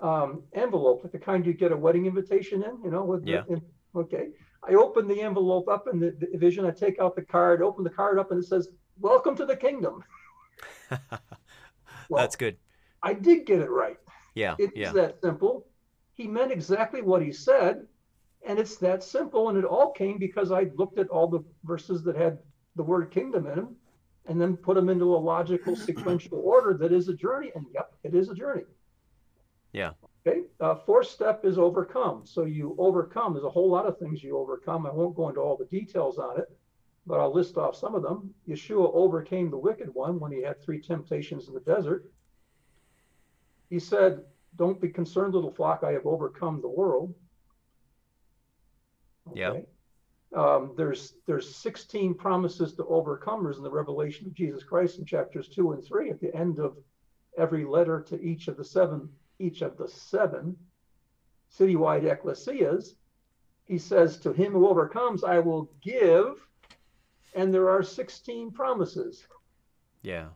um, 0.00 0.42
envelope, 0.54 1.02
like 1.02 1.12
the 1.12 1.18
kind 1.18 1.44
you 1.44 1.52
get 1.52 1.72
a 1.72 1.76
wedding 1.76 2.06
invitation 2.06 2.62
in. 2.62 2.82
You 2.82 2.90
know, 2.90 3.04
with 3.04 3.26
yeah. 3.26 3.42
In, 3.48 3.60
okay. 3.94 4.28
I 4.66 4.74
open 4.74 5.06
the 5.06 5.20
envelope 5.20 5.68
up 5.68 5.86
in 5.92 6.00
the, 6.00 6.16
the 6.18 6.38
vision. 6.38 6.64
I 6.64 6.70
take 6.70 6.98
out 6.98 7.14
the 7.14 7.22
card, 7.22 7.62
open 7.62 7.84
the 7.84 7.90
card 7.90 8.18
up, 8.18 8.30
and 8.30 8.42
it 8.42 8.46
says, 8.46 8.68
"Welcome 8.98 9.36
to 9.36 9.46
the 9.46 9.56
kingdom." 9.56 10.02
well, 12.08 12.22
That's 12.22 12.36
good. 12.36 12.56
I 13.02 13.14
did 13.14 13.46
get 13.46 13.60
it 13.60 13.70
right. 13.70 13.96
Yeah. 14.34 14.56
It's 14.58 14.76
yeah. 14.76 14.92
that 14.92 15.20
simple. 15.22 15.66
He 16.14 16.26
meant 16.26 16.52
exactly 16.52 17.02
what 17.02 17.22
he 17.22 17.32
said. 17.32 17.86
And 18.46 18.58
it's 18.58 18.76
that 18.76 19.02
simple. 19.02 19.48
And 19.48 19.58
it 19.58 19.64
all 19.64 19.92
came 19.92 20.18
because 20.18 20.52
I 20.52 20.70
looked 20.74 20.98
at 20.98 21.08
all 21.08 21.26
the 21.26 21.44
verses 21.64 22.02
that 22.04 22.16
had 22.16 22.38
the 22.76 22.82
word 22.82 23.10
kingdom 23.10 23.46
in 23.46 23.56
them 23.56 23.76
and 24.26 24.40
then 24.40 24.56
put 24.56 24.74
them 24.74 24.88
into 24.88 25.14
a 25.14 25.16
logical 25.16 25.74
sequential 25.76 26.38
order 26.38 26.74
that 26.74 26.92
is 26.92 27.08
a 27.08 27.14
journey. 27.14 27.50
And 27.54 27.66
yep, 27.74 27.92
it 28.04 28.14
is 28.14 28.28
a 28.28 28.34
journey. 28.34 28.64
Yeah. 29.72 29.90
Okay. 30.26 30.42
Uh, 30.60 30.76
fourth 30.86 31.08
step 31.08 31.44
is 31.44 31.58
overcome. 31.58 32.22
So 32.24 32.44
you 32.44 32.74
overcome. 32.78 33.34
There's 33.34 33.44
a 33.44 33.50
whole 33.50 33.70
lot 33.70 33.86
of 33.86 33.98
things 33.98 34.22
you 34.22 34.38
overcome. 34.38 34.86
I 34.86 34.92
won't 34.92 35.16
go 35.16 35.28
into 35.28 35.40
all 35.40 35.56
the 35.56 35.66
details 35.66 36.18
on 36.18 36.38
it, 36.40 36.46
but 37.08 37.20
I'll 37.20 37.32
list 37.32 37.56
off 37.56 37.74
some 37.74 37.94
of 37.94 38.02
them. 38.02 38.34
Yeshua 38.46 38.94
overcame 38.94 39.50
the 39.50 39.56
wicked 39.56 39.92
one 39.94 40.20
when 40.20 40.30
he 40.30 40.42
had 40.42 40.62
three 40.62 40.80
temptations 40.80 41.48
in 41.48 41.54
the 41.54 41.60
desert. 41.60 42.04
He 43.70 43.78
said, 43.78 44.22
Don't 44.56 44.80
be 44.80 44.90
concerned, 44.90 45.34
little 45.34 45.50
flock, 45.50 45.82
I 45.82 45.92
have 45.92 46.06
overcome 46.06 46.60
the 46.60 46.68
world. 46.68 47.14
Okay. 49.30 49.40
Yeah. 49.40 49.52
Um, 50.36 50.74
there's 50.76 51.14
there's 51.26 51.54
16 51.56 52.14
promises 52.14 52.74
to 52.74 52.82
overcomers 52.84 53.56
in 53.56 53.62
the 53.62 53.70
revelation 53.70 54.26
of 54.26 54.34
Jesus 54.34 54.62
Christ 54.62 54.98
in 54.98 55.06
chapters 55.06 55.48
two 55.48 55.72
and 55.72 55.82
three. 55.82 56.10
At 56.10 56.20
the 56.20 56.34
end 56.36 56.58
of 56.58 56.76
every 57.38 57.64
letter 57.64 58.02
to 58.02 58.20
each 58.20 58.48
of 58.48 58.58
the 58.58 58.64
seven 58.64 59.08
each 59.38 59.62
of 59.62 59.78
the 59.78 59.88
seven 59.88 60.54
citywide 61.50 62.04
ecclesias, 62.04 62.96
he 63.64 63.78
says, 63.78 64.18
"To 64.18 64.32
him 64.32 64.52
who 64.52 64.68
overcomes, 64.68 65.24
I 65.24 65.38
will 65.38 65.70
give." 65.80 66.47
And 67.34 67.52
there 67.52 67.68
are 67.68 67.82
16 67.82 68.50
promises. 68.52 69.26
Yeah. 70.02 70.28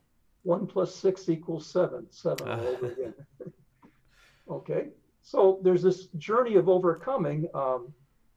One 0.42 0.66
plus 0.66 0.94
six 0.94 1.28
equals 1.28 1.66
seven. 1.66 2.06
Seven 2.10 2.48
all 2.48 2.66
over 2.66 2.86
again. 2.92 3.14
okay. 4.50 4.88
So 5.22 5.60
there's 5.62 5.82
this 5.82 6.06
journey 6.18 6.56
of 6.56 6.68
overcoming. 6.68 7.48
Um, 7.54 7.92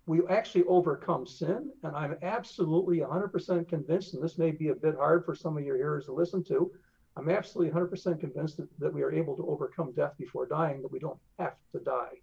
we 0.06 0.22
actually 0.30 0.64
overcome 0.66 1.26
sin. 1.26 1.72
And 1.84 1.96
I'm 1.96 2.16
absolutely 2.22 3.00
100% 3.00 3.68
convinced, 3.68 4.14
and 4.14 4.24
this 4.24 4.38
may 4.38 4.52
be 4.52 4.70
a 4.70 4.76
bit 4.76 4.96
hard 4.96 5.26
for 5.26 5.36
some 5.36 5.58
of 5.58 5.64
your 5.64 5.78
hearers 5.78 6.06
to 6.06 6.14
listen 6.14 6.44
to. 6.46 6.72
I'm 7.18 7.30
absolutely 7.30 7.74
100% 7.74 8.20
convinced 8.20 8.58
that, 8.58 8.68
that 8.80 8.94
we 8.94 9.02
are 9.02 9.12
able 9.12 9.36
to 9.38 9.48
overcome 9.48 9.94
death 9.94 10.14
before 10.18 10.46
dying, 10.46 10.82
that 10.82 10.92
we 10.92 11.00
don't 11.00 11.20
have 11.40 11.56
to 11.72 11.80
die. 11.80 12.20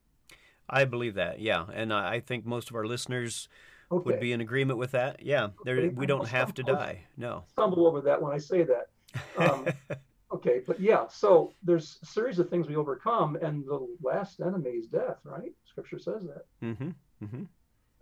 I 0.69 0.85
believe 0.85 1.15
that, 1.15 1.41
yeah. 1.41 1.67
And 1.75 1.93
I 1.93 2.21
think 2.21 2.47
most 2.47 2.71
of 2.71 2.77
our 2.77 2.87
listeners 2.87 3.49
okay. 3.93 4.05
would 4.05 4.21
be 4.21 4.33
in 4.33 4.41
agreement 4.41 4.79
with 4.79 4.93
that. 4.93 5.23
Yeah, 5.23 5.49
okay. 5.67 5.89
we 5.89 6.07
don't 6.07 6.29
have 6.29 6.55
to 6.55 6.63
die. 6.63 7.05
No. 7.17 7.45
Stumble 7.53 7.87
over 7.87 8.01
that 8.01 8.21
when 8.21 8.33
I 8.33 8.39
say 8.39 8.65
that. 8.65 8.89
Um, 9.37 9.67
okay, 10.33 10.61
but 10.67 10.81
yeah, 10.81 11.07
so 11.09 11.53
there's 11.63 11.99
a 12.03 12.07
series 12.07 12.39
of 12.39 12.49
things 12.49 12.69
we 12.69 12.77
overcome, 12.77 13.37
and 13.37 13.67
the 13.67 13.87
last 14.03 14.41
enemy 14.41 14.71
is 14.71 14.87
death, 14.87 15.19
right? 15.25 15.53
Scripture 15.65 15.99
says 15.99 16.25
that. 16.25 16.47
Mm-hmm. 16.63 16.91
Mm-hmm 17.25 17.43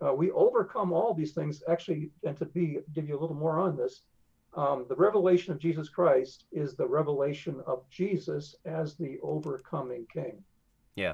uh, 0.03 0.13
we 0.13 0.31
overcome 0.31 0.91
all 0.91 1.13
these 1.13 1.33
things 1.33 1.63
actually 1.69 2.09
and 2.23 2.37
to 2.37 2.45
be 2.45 2.79
give 2.93 3.07
you 3.07 3.17
a 3.17 3.19
little 3.19 3.35
more 3.35 3.59
on 3.59 3.77
this 3.77 4.01
um, 4.55 4.85
the 4.89 4.95
revelation 4.95 5.53
of 5.53 5.59
jesus 5.59 5.89
christ 5.89 6.45
is 6.51 6.75
the 6.75 6.87
revelation 6.87 7.61
of 7.67 7.87
jesus 7.89 8.55
as 8.65 8.95
the 8.95 9.17
overcoming 9.23 10.05
king 10.11 10.43
yeah 10.95 11.13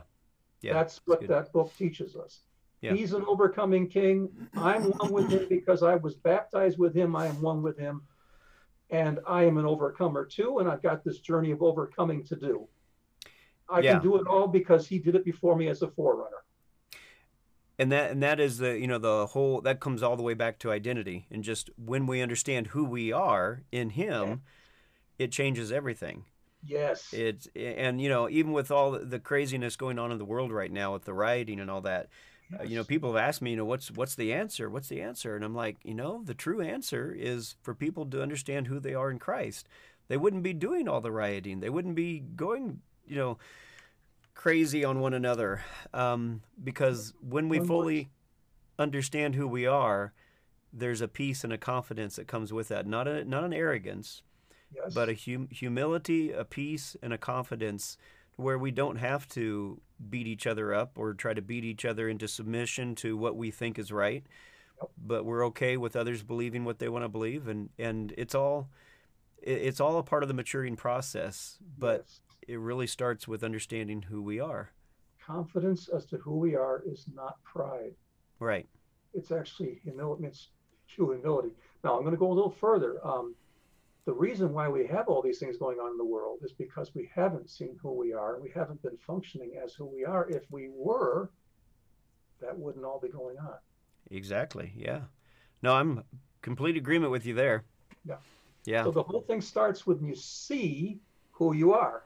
yeah 0.62 0.74
that's 0.74 1.02
what 1.06 1.20
that's 1.22 1.48
that 1.48 1.54
book 1.54 1.72
teaches 1.78 2.16
us 2.16 2.42
yeah. 2.82 2.94
he's 2.94 3.14
an 3.14 3.24
overcoming 3.28 3.88
king. 3.88 4.30
I'm 4.56 4.84
one 4.84 5.12
with 5.12 5.30
him 5.30 5.48
because 5.50 5.84
i 5.84 5.96
was 5.96 6.16
baptized 6.16 6.78
with 6.78 6.96
him. 6.96 7.16
I 7.16 7.28
am 7.28 7.42
one 7.42 7.62
with 7.62 7.78
him. 7.78 8.04
And 8.90 9.20
i 9.28 9.44
am 9.44 9.58
an 9.58 9.66
overcomer 9.66 10.26
too 10.26 10.60
and 10.60 10.70
i've 10.70 10.82
got 10.82 11.04
this 11.04 11.20
journey 11.20 11.52
of 11.52 11.62
overcoming 11.62 12.24
to 12.26 12.36
do. 12.36 12.68
I 13.70 13.80
yeah. 13.80 13.94
can 13.94 14.02
do 14.02 14.18
it 14.18 14.28
all 14.28 14.48
because 14.48 14.88
he 14.88 15.00
did 15.00 15.16
it 15.16 15.26
before 15.26 15.56
me 15.56 15.68
as 15.68 15.82
a 15.82 15.88
forerunner. 15.88 16.44
And 17.80 17.92
that 17.92 18.12
and 18.12 18.24
that 18.24 18.40
is 18.40 18.58
the 18.58 18.80
you 18.80 18.88
know 18.88 18.98
the 18.98 19.28
whole 19.28 19.62
that 19.62 19.80
comes 19.80 20.02
all 20.02 20.16
the 20.16 20.24
way 20.24 20.34
back 20.34 20.58
to 20.60 20.72
identity. 20.72 21.28
And 21.30 21.44
just 21.44 21.70
when 21.78 22.08
we 22.08 22.22
understand 22.22 22.68
who 22.68 22.84
we 22.86 23.12
are 23.12 23.64
in 23.72 23.92
him 23.92 24.28
yeah. 25.20 25.26
it 25.26 25.32
changes 25.32 25.72
everything. 25.72 26.26
Yes. 26.64 27.14
It's 27.14 27.48
and 27.56 28.02
you 28.02 28.10
know 28.10 28.30
even 28.30 28.52
with 28.52 28.72
all 28.72 28.92
the 28.92 29.20
craziness 29.20 29.76
going 29.76 30.00
on 30.00 30.12
in 30.12 30.18
the 30.18 30.26
world 30.26 30.52
right 30.52 30.72
now 30.72 30.94
with 30.94 31.06
the 31.06 31.14
rioting 31.14 31.60
and 31.60 31.70
all 31.70 31.82
that 31.82 32.08
yes. 32.52 32.62
uh, 32.62 32.64
you 32.64 32.76
know 32.76 32.84
people 32.84 33.14
have 33.14 33.24
asked 33.24 33.42
me 33.42 33.52
you 33.52 33.58
know 33.58 33.66
what's 33.66 33.92
what's 33.92 34.16
the 34.16 34.34
answer 34.34 34.70
what's 34.70 34.90
the 34.90 35.02
answer 35.02 35.36
and 35.36 35.44
i'm 35.44 35.56
like 35.56 35.78
you 35.84 35.94
know 35.94 36.22
the 36.24 36.34
true 36.34 36.62
answer 36.62 37.16
is 37.18 37.56
for 37.62 37.74
people 37.74 38.06
to 38.06 38.22
understand 38.22 38.68
who 38.68 38.80
they 38.80 38.94
are 38.94 39.12
in 39.12 39.20
christ 39.20 39.68
they 40.08 40.18
wouldn't 40.18 40.44
be 40.44 40.54
doing 40.54 40.88
all 40.88 41.02
the 41.02 41.12
rioting 41.12 41.60
they 41.60 41.70
wouldn't 41.70 41.96
be 41.96 42.20
going 42.20 42.82
you 43.08 43.16
know 43.16 43.38
crazy 44.38 44.86
on 44.86 45.00
one 45.00 45.14
another 45.14 45.62
um, 45.94 46.42
because 46.64 47.14
when 47.22 47.50
we 47.50 47.60
fully 47.60 48.10
understand 48.80 49.36
who 49.36 49.48
we 49.48 49.66
are, 49.66 50.14
there's 50.72 51.02
a 51.02 51.08
peace 51.08 51.44
and 51.44 51.52
a 51.52 51.58
confidence 51.58 52.16
that 52.16 52.28
comes 52.28 52.54
with 52.54 52.68
that. 52.68 52.86
Not 52.86 53.08
a 53.08 53.26
not 53.26 53.44
an 53.44 53.54
arrogance, 53.54 54.22
yes. 54.74 54.94
but 54.94 55.10
a 55.10 55.16
hum- 55.16 55.50
humility, 55.52 56.32
a 56.32 56.46
peace, 56.46 56.96
and 57.02 57.12
a 57.12 57.18
confidence 57.18 57.98
where 58.36 58.58
we 58.58 58.72
don't 58.72 58.98
have 58.98 59.28
to 59.30 59.82
beat 60.10 60.28
each 60.28 60.48
other 60.48 60.74
up 60.74 60.98
or 60.98 61.14
try 61.14 61.34
to 61.34 61.42
beat 61.42 61.64
each 61.64 61.86
other 61.86 62.08
into 62.10 62.28
submission 62.28 62.96
to 62.96 63.18
what 63.18 63.36
we 63.36 63.52
think 63.52 63.80
is 63.80 63.92
right. 63.92 64.26
But 64.98 65.26
we're 65.26 65.46
okay 65.48 65.78
with 65.78 65.96
others 65.96 66.22
believing 66.22 66.64
what 66.64 66.80
they 66.80 66.90
want 66.90 67.04
to 67.04 67.10
believe, 67.10 67.48
and 67.48 67.70
and 67.80 68.14
it's 68.16 68.36
all 68.36 68.70
it's 69.42 69.80
all 69.80 69.98
a 69.98 70.04
part 70.04 70.24
of 70.24 70.28
the 70.28 70.36
maturing 70.36 70.76
process. 70.76 71.58
But 71.80 72.04
yes 72.06 72.22
it 72.48 72.60
really 72.60 72.88
starts 72.88 73.28
with 73.28 73.44
understanding 73.44 74.04
who 74.04 74.22
we 74.22 74.40
are. 74.40 74.72
Confidence 75.24 75.90
as 75.90 76.06
to 76.06 76.18
who 76.18 76.38
we 76.38 76.56
are 76.56 76.82
is 76.86 77.06
not 77.14 77.44
pride. 77.44 77.94
Right. 78.40 78.68
It's 79.14 79.32
actually 79.32 79.80
humility. 79.84 80.26
It's 80.26 80.50
true 80.88 81.12
humility. 81.12 81.50
Now 81.84 81.96
I'm 81.96 82.02
going 82.02 82.14
to 82.14 82.20
go 82.20 82.32
a 82.32 82.34
little 82.34 82.52
further. 82.52 83.06
Um, 83.06 83.36
the 84.08 84.14
reason 84.14 84.54
why 84.54 84.70
we 84.70 84.88
have 84.88 85.10
all 85.10 85.22
these 85.22 85.38
things 85.38 85.58
going 85.58 85.80
on 85.80 85.92
in 85.92 85.98
the 85.98 86.06
world 86.06 86.40
is 86.42 86.54
because 86.54 86.96
we 86.96 87.10
haven't 87.14 87.50
seen 87.50 87.78
who 87.82 87.92
we 87.92 88.14
are. 88.14 88.40
We 88.40 88.50
haven't 88.56 88.82
been 88.82 88.98
functioning 89.06 89.60
as 89.62 89.74
who 89.74 89.86
we 89.86 90.06
are. 90.06 90.30
If 90.30 90.44
we 90.50 90.70
were, 90.74 91.30
that 92.40 92.58
wouldn't 92.58 92.86
all 92.86 93.02
be 93.02 93.10
going 93.10 93.38
on. 93.38 93.56
Exactly. 94.10 94.72
Yeah. 94.78 95.02
No, 95.62 95.76
I'm 95.76 96.06
complete 96.42 96.78
agreement 96.78 97.12
with 97.12 97.26
you 97.26 97.34
there. 97.34 97.66
Yeah. 98.06 98.16
Yeah. 98.64 98.86
So 98.86 98.92
the 98.92 99.04
whole 99.04 99.20
thing 99.20 99.42
starts 99.42 99.86
when 99.86 100.02
you 100.06 100.16
see 100.16 101.02
who 101.32 101.54
you 101.54 101.74
are. 101.74 102.06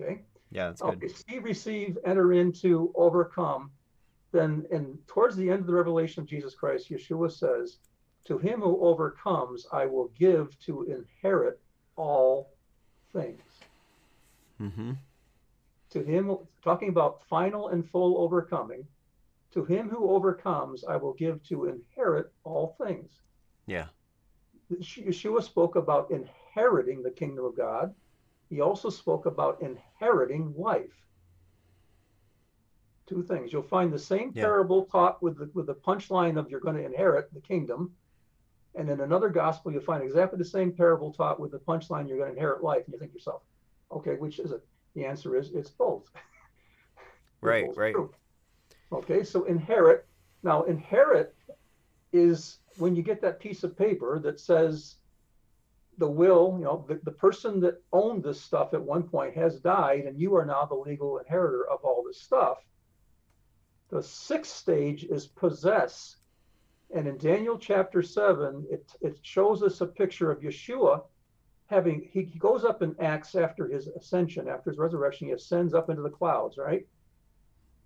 Okay. 0.00 0.22
Yeah, 0.50 0.68
that's 0.68 0.80
good. 0.80 0.94
Okay, 0.94 1.08
see, 1.08 1.38
receive, 1.40 1.98
enter 2.06 2.32
into, 2.32 2.90
overcome. 2.94 3.70
Then, 4.32 4.64
and 4.70 4.96
towards 5.08 5.36
the 5.36 5.50
end 5.50 5.60
of 5.60 5.66
the 5.66 5.74
revelation 5.74 6.22
of 6.22 6.26
Jesus 6.26 6.54
Christ, 6.54 6.90
Yeshua 6.90 7.30
says, 7.30 7.80
"To 8.26 8.38
him 8.38 8.60
who 8.60 8.80
overcomes, 8.80 9.66
I 9.72 9.86
will 9.86 10.08
give 10.18 10.58
to 10.60 10.82
inherit 10.84 11.60
all 11.96 12.50
things." 13.12 13.42
Mm-hmm. 14.60 14.92
To 15.90 16.02
him, 16.02 16.36
talking 16.62 16.88
about 16.88 17.24
final 17.28 17.68
and 17.68 17.88
full 17.88 18.18
overcoming. 18.18 18.86
To 19.52 19.64
him 19.64 19.88
who 19.88 20.10
overcomes, 20.10 20.84
I 20.84 20.96
will 20.96 21.14
give 21.14 21.42
to 21.44 21.66
inherit 21.66 22.32
all 22.44 22.76
things. 22.78 23.10
Yeah. 23.66 23.86
Yeshua 24.70 25.42
spoke 25.42 25.76
about 25.76 26.10
inheriting 26.10 27.02
the 27.02 27.10
kingdom 27.10 27.44
of 27.44 27.56
God 27.56 27.94
he 28.48 28.60
also 28.60 28.90
spoke 28.90 29.26
about 29.26 29.60
inheriting 29.60 30.54
life. 30.56 31.04
Two 33.06 33.22
things. 33.22 33.52
You'll 33.52 33.62
find 33.62 33.92
the 33.92 33.98
same 33.98 34.32
yeah. 34.34 34.44
parable 34.44 34.84
taught 34.86 35.22
with 35.22 35.38
the, 35.38 35.50
with 35.54 35.66
the 35.66 35.74
punchline 35.74 36.38
of 36.38 36.50
you're 36.50 36.60
going 36.60 36.76
to 36.76 36.84
inherit 36.84 37.32
the 37.32 37.40
kingdom. 37.40 37.94
And 38.76 38.90
in 38.90 39.00
another 39.00 39.30
gospel, 39.30 39.72
you'll 39.72 39.80
find 39.80 40.02
exactly 40.02 40.38
the 40.38 40.44
same 40.44 40.72
parable 40.72 41.12
taught 41.12 41.40
with 41.40 41.52
the 41.52 41.58
punchline 41.58 42.08
you're 42.08 42.18
going 42.18 42.30
to 42.30 42.36
inherit 42.36 42.62
life. 42.62 42.84
And 42.84 42.92
you 42.92 42.98
think 42.98 43.12
to 43.12 43.16
yourself, 43.16 43.42
okay, 43.90 44.16
which 44.16 44.38
is 44.38 44.52
it? 44.52 44.64
The 44.94 45.04
answer 45.04 45.36
is 45.36 45.50
it's 45.52 45.70
both. 45.70 46.04
right, 47.40 47.66
both 47.66 47.76
right. 47.76 47.94
True. 47.94 48.12
Okay, 48.92 49.24
so 49.24 49.44
inherit. 49.44 50.06
Now, 50.42 50.62
inherit 50.64 51.34
is 52.12 52.58
when 52.78 52.94
you 52.94 53.02
get 53.02 53.20
that 53.22 53.40
piece 53.40 53.64
of 53.64 53.76
paper 53.76 54.18
that 54.20 54.38
says 54.38 54.96
the 55.98 56.08
will, 56.08 56.56
you 56.58 56.64
know, 56.64 56.84
the, 56.88 57.00
the 57.04 57.10
person 57.10 57.60
that 57.60 57.82
owned 57.92 58.22
this 58.22 58.40
stuff 58.40 58.74
at 58.74 58.82
one 58.82 59.02
point 59.02 59.34
has 59.34 59.60
died, 59.60 60.04
and 60.04 60.18
you 60.18 60.36
are 60.36 60.44
now 60.44 60.64
the 60.64 60.74
legal 60.74 61.18
inheritor 61.18 61.66
of 61.68 61.80
all 61.82 62.04
this 62.06 62.20
stuff. 62.20 62.58
The 63.88 64.02
sixth 64.02 64.54
stage 64.54 65.04
is 65.04 65.26
possess. 65.26 66.16
And 66.94 67.08
in 67.08 67.18
Daniel 67.18 67.58
chapter 67.58 68.02
7, 68.02 68.66
it, 68.70 68.92
it 69.00 69.18
shows 69.22 69.62
us 69.62 69.80
a 69.80 69.86
picture 69.86 70.30
of 70.30 70.40
Yeshua 70.40 71.02
having, 71.66 72.08
he, 72.12 72.22
he 72.22 72.38
goes 72.38 72.64
up 72.64 72.82
in 72.82 72.94
Acts 73.00 73.34
after 73.34 73.68
his 73.68 73.88
ascension, 73.88 74.48
after 74.48 74.70
his 74.70 74.78
resurrection, 74.78 75.26
he 75.26 75.32
ascends 75.32 75.74
up 75.74 75.90
into 75.90 76.02
the 76.02 76.10
clouds, 76.10 76.56
right? 76.58 76.86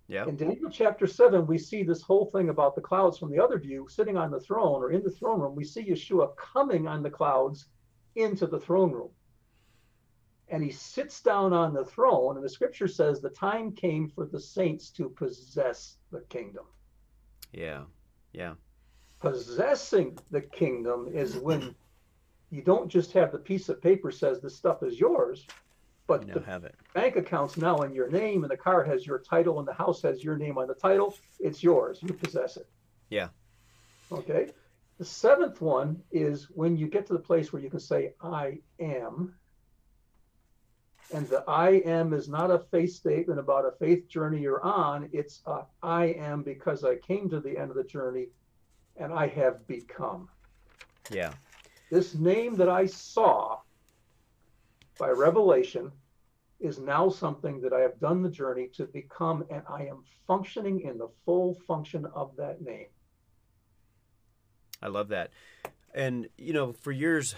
Yeah. 0.07 0.27
In 0.27 0.35
Daniel 0.35 0.69
chapter 0.69 1.07
7, 1.07 1.47
we 1.47 1.57
see 1.57 1.83
this 1.83 2.01
whole 2.01 2.25
thing 2.25 2.49
about 2.49 2.75
the 2.75 2.81
clouds 2.81 3.17
from 3.17 3.31
the 3.31 3.39
other 3.39 3.57
view, 3.57 3.87
sitting 3.89 4.17
on 4.17 4.29
the 4.29 4.39
throne 4.41 4.83
or 4.83 4.91
in 4.91 5.03
the 5.03 5.09
throne 5.09 5.39
room. 5.39 5.55
We 5.55 5.63
see 5.63 5.89
Yeshua 5.89 6.35
coming 6.35 6.87
on 6.87 7.01
the 7.01 7.09
clouds 7.09 7.67
into 8.15 8.45
the 8.45 8.59
throne 8.59 8.91
room. 8.91 9.09
And 10.49 10.61
he 10.61 10.71
sits 10.71 11.21
down 11.21 11.53
on 11.53 11.73
the 11.73 11.85
throne, 11.85 12.35
and 12.35 12.43
the 12.43 12.49
scripture 12.49 12.89
says 12.89 13.21
the 13.21 13.29
time 13.29 13.71
came 13.71 14.09
for 14.09 14.25
the 14.25 14.39
saints 14.39 14.89
to 14.91 15.09
possess 15.09 15.95
the 16.11 16.21
kingdom. 16.29 16.65
Yeah. 17.53 17.83
Yeah. 18.33 18.55
Possessing 19.21 20.17
the 20.31 20.41
kingdom 20.41 21.07
is 21.13 21.37
when 21.37 21.75
you 22.49 22.61
don't 22.61 22.89
just 22.89 23.11
have 23.13 23.31
the 23.31 23.37
piece 23.37 23.69
of 23.69 23.81
paper 23.81 24.11
says 24.11 24.41
this 24.41 24.55
stuff 24.55 24.81
is 24.83 24.99
yours, 24.99 25.45
but 26.07 26.27
You 26.27 26.33
the 26.33 26.41
have 26.41 26.63
it. 26.65 26.75
bank 26.93 27.15
account's 27.15 27.55
now 27.55 27.77
in 27.83 27.93
your 27.93 28.09
name, 28.09 28.43
and 28.43 28.51
the 28.51 28.57
car 28.57 28.83
has 28.83 29.05
your 29.05 29.19
title, 29.19 29.59
and 29.59 29.67
the 29.67 29.73
house 29.73 30.01
has 30.01 30.23
your 30.23 30.37
name 30.37 30.57
on 30.57 30.67
the 30.67 30.73
title. 30.73 31.15
It's 31.39 31.61
yours. 31.63 31.99
You 32.01 32.13
possess 32.13 32.57
it. 32.57 32.67
Yeah. 33.09 33.29
Okay. 34.11 34.49
The 34.97 35.05
seventh 35.05 35.61
one 35.61 36.01
is 36.11 36.49
when 36.49 36.75
you 36.75 36.87
get 36.87 37.05
to 37.07 37.13
the 37.13 37.19
place 37.19 37.53
where 37.53 37.61
you 37.61 37.69
can 37.69 37.79
say, 37.79 38.13
I 38.21 38.59
am. 38.79 39.35
And 41.13 41.27
the 41.27 41.43
I 41.47 41.81
am 41.85 42.13
is 42.13 42.27
not 42.27 42.51
a 42.51 42.59
faith 42.59 42.93
statement 42.93 43.39
about 43.39 43.65
a 43.65 43.71
faith 43.71 44.07
journey 44.07 44.41
you're 44.41 44.63
on. 44.63 45.09
It's 45.11 45.41
a, 45.45 45.61
I 45.83 46.05
am 46.05 46.41
because 46.43 46.83
I 46.83 46.95
came 46.95 47.29
to 47.29 47.39
the 47.39 47.57
end 47.57 47.69
of 47.69 47.75
the 47.77 47.83
journey 47.83 48.27
and 48.97 49.13
I 49.13 49.27
have 49.27 49.67
become. 49.67 50.29
Yeah. 51.09 51.33
This 51.89 52.15
name 52.15 52.55
that 52.55 52.69
I 52.69 52.85
saw 52.85 53.59
by 54.97 55.09
revelation 55.09 55.91
is 56.59 56.79
now 56.79 57.09
something 57.09 57.59
that 57.61 57.73
I 57.73 57.79
have 57.79 57.99
done 57.99 58.21
the 58.21 58.29
journey 58.29 58.67
to 58.75 58.85
become, 58.85 59.43
and 59.49 59.63
I 59.67 59.83
am 59.85 60.03
functioning 60.27 60.81
in 60.81 60.97
the 60.97 61.09
full 61.25 61.55
function 61.67 62.05
of 62.13 62.35
that 62.37 62.61
name. 62.61 62.87
I 64.81 64.87
love 64.87 65.09
that. 65.09 65.31
And, 65.93 66.29
you 66.37 66.53
know, 66.53 66.71
for 66.71 66.91
years, 66.91 67.35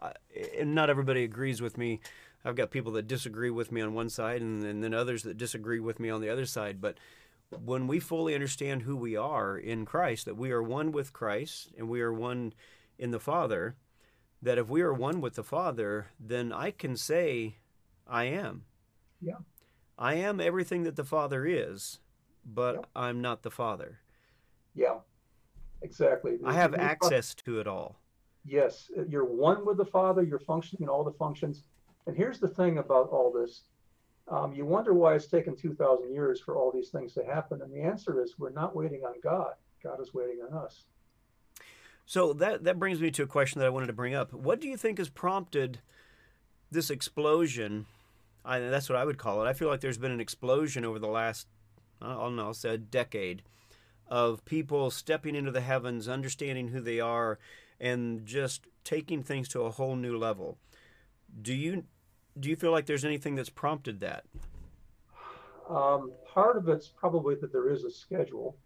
I, 0.00 0.12
and 0.58 0.74
not 0.74 0.90
everybody 0.90 1.24
agrees 1.24 1.60
with 1.60 1.76
me. 1.76 2.00
I've 2.44 2.56
got 2.56 2.70
people 2.70 2.92
that 2.92 3.06
disagree 3.06 3.50
with 3.50 3.70
me 3.70 3.80
on 3.80 3.94
one 3.94 4.08
side 4.08 4.40
and, 4.40 4.64
and 4.64 4.82
then 4.82 4.94
others 4.94 5.22
that 5.24 5.36
disagree 5.36 5.78
with 5.78 6.00
me 6.00 6.10
on 6.10 6.20
the 6.20 6.28
other 6.28 6.46
side. 6.46 6.80
But 6.80 6.96
when 7.64 7.86
we 7.86 8.00
fully 8.00 8.34
understand 8.34 8.82
who 8.82 8.96
we 8.96 9.16
are 9.16 9.56
in 9.56 9.84
Christ, 9.84 10.24
that 10.26 10.36
we 10.36 10.50
are 10.52 10.62
one 10.62 10.92
with 10.92 11.12
Christ 11.12 11.70
and 11.76 11.88
we 11.88 12.00
are 12.00 12.12
one 12.12 12.52
in 12.98 13.10
the 13.10 13.20
Father, 13.20 13.76
that 14.40 14.58
if 14.58 14.68
we 14.68 14.82
are 14.82 14.92
one 14.92 15.20
with 15.20 15.34
the 15.34 15.44
Father, 15.44 16.06
then 16.18 16.52
I 16.52 16.70
can 16.70 16.96
say, 16.96 17.56
I 18.06 18.24
am. 18.24 18.64
Yeah. 19.20 19.36
I 19.98 20.14
am 20.14 20.40
everything 20.40 20.82
that 20.84 20.96
the 20.96 21.04
Father 21.04 21.46
is, 21.46 22.00
but 22.44 22.74
Yep. 22.76 22.86
I'm 22.96 23.20
not 23.20 23.42
the 23.42 23.50
Father. 23.50 24.00
Yeah, 24.74 24.98
exactly. 25.82 26.38
I 26.44 26.54
have 26.54 26.72
You're- 26.72 26.82
access 26.82 27.34
to 27.36 27.60
it 27.60 27.66
all. 27.66 27.96
Yes, 28.44 28.90
you're 29.08 29.24
one 29.24 29.64
with 29.64 29.76
the 29.76 29.84
Father. 29.84 30.22
You're 30.22 30.40
functioning 30.40 30.82
in 30.82 30.88
all 30.88 31.04
the 31.04 31.12
functions. 31.12 31.62
And 32.06 32.16
here's 32.16 32.40
the 32.40 32.48
thing 32.48 32.78
about 32.78 33.08
all 33.10 33.30
this. 33.30 33.62
Um, 34.28 34.52
you 34.54 34.64
wonder 34.64 34.94
why 34.94 35.14
it's 35.14 35.26
taken 35.26 35.56
2,000 35.56 36.12
years 36.12 36.40
for 36.40 36.56
all 36.56 36.70
these 36.70 36.90
things 36.90 37.12
to 37.14 37.24
happen. 37.24 37.60
And 37.62 37.72
the 37.72 37.82
answer 37.82 38.22
is 38.22 38.38
we're 38.38 38.50
not 38.50 38.74
waiting 38.74 39.02
on 39.04 39.14
God. 39.22 39.54
God 39.82 40.00
is 40.00 40.14
waiting 40.14 40.38
on 40.48 40.56
us. 40.56 40.84
So 42.06 42.32
that 42.34 42.64
that 42.64 42.78
brings 42.78 43.00
me 43.00 43.10
to 43.12 43.22
a 43.22 43.26
question 43.26 43.60
that 43.60 43.66
I 43.66 43.70
wanted 43.70 43.86
to 43.86 43.92
bring 43.92 44.14
up. 44.14 44.32
What 44.32 44.60
do 44.60 44.68
you 44.68 44.76
think 44.76 44.98
has 44.98 45.08
prompted 45.08 45.80
this 46.70 46.90
explosion? 46.90 47.86
I, 48.44 48.58
that's 48.58 48.88
what 48.88 48.98
I 48.98 49.04
would 49.04 49.18
call 49.18 49.44
it. 49.44 49.48
I 49.48 49.52
feel 49.52 49.68
like 49.68 49.80
there's 49.80 49.98
been 49.98 50.10
an 50.10 50.20
explosion 50.20 50.84
over 50.84 50.98
the 50.98 51.08
last, 51.08 51.46
I 52.00 52.14
don't 52.14 52.36
know, 52.36 52.46
I'll 52.46 52.54
say 52.54 52.74
a 52.74 52.78
decade, 52.78 53.42
of 54.08 54.44
people 54.44 54.90
stepping 54.90 55.36
into 55.36 55.52
the 55.52 55.60
heavens, 55.60 56.08
understanding 56.08 56.68
who 56.68 56.80
they 56.80 56.98
are, 56.98 57.38
and 57.80 58.26
just 58.26 58.66
taking 58.84 59.22
things 59.22 59.48
to 59.48 59.62
a 59.62 59.70
whole 59.70 59.96
new 59.96 60.18
level. 60.18 60.58
Do 61.40 61.54
you 61.54 61.84
do 62.38 62.48
you 62.48 62.56
feel 62.56 62.70
like 62.70 62.86
there's 62.86 63.04
anything 63.04 63.34
that's 63.34 63.50
prompted 63.50 64.00
that? 64.00 64.24
Um, 65.68 66.12
part 66.26 66.56
of 66.56 66.68
it's 66.68 66.88
probably 66.88 67.34
that 67.36 67.52
there 67.52 67.70
is 67.70 67.84
a 67.84 67.90
schedule. 67.90 68.56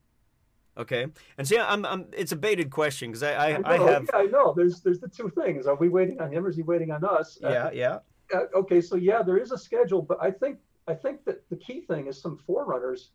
Okay, 0.79 1.07
and 1.39 1.49
see, 1.49 1.59
I'm, 1.59 1.87
I'm 1.87 2.07
it's 2.13 2.33
a 2.33 2.37
baited 2.37 2.71
question 2.71 3.11
because 3.11 3.23
I 3.23 3.33
I, 3.33 3.47
I 3.65 3.77
know, 3.79 3.87
have 3.87 4.11
yeah, 4.13 4.19
I 4.19 4.25
know. 4.27 4.53
There's 4.55 4.81
there's 4.83 5.01
the 5.01 5.09
two 5.09 5.31
things. 5.31 5.67
Are 5.67 5.75
we 5.75 5.89
waiting 5.89 6.21
on 6.21 6.31
him 6.31 6.45
or 6.45 6.51
is 6.51 6.57
he 6.57 6.63
waiting 6.63 6.91
on 6.91 7.03
us? 7.05 7.39
Uh, 7.43 7.49
yeah 7.49 7.71
yeah 7.73 7.99
uh, 8.35 8.45
okay, 8.55 8.81
so 8.81 8.97
yeah, 8.97 9.23
there 9.23 9.39
is 9.39 9.53
a 9.53 9.59
schedule, 9.59 10.03
but 10.03 10.19
I 10.21 10.31
think 10.31 10.59
I 10.89 10.95
think 10.95 11.25
that 11.25 11.49
the 11.51 11.57
key 11.57 11.81
thing 11.81 12.07
is 12.07 12.21
some 12.21 12.39
forerunners, 12.47 13.11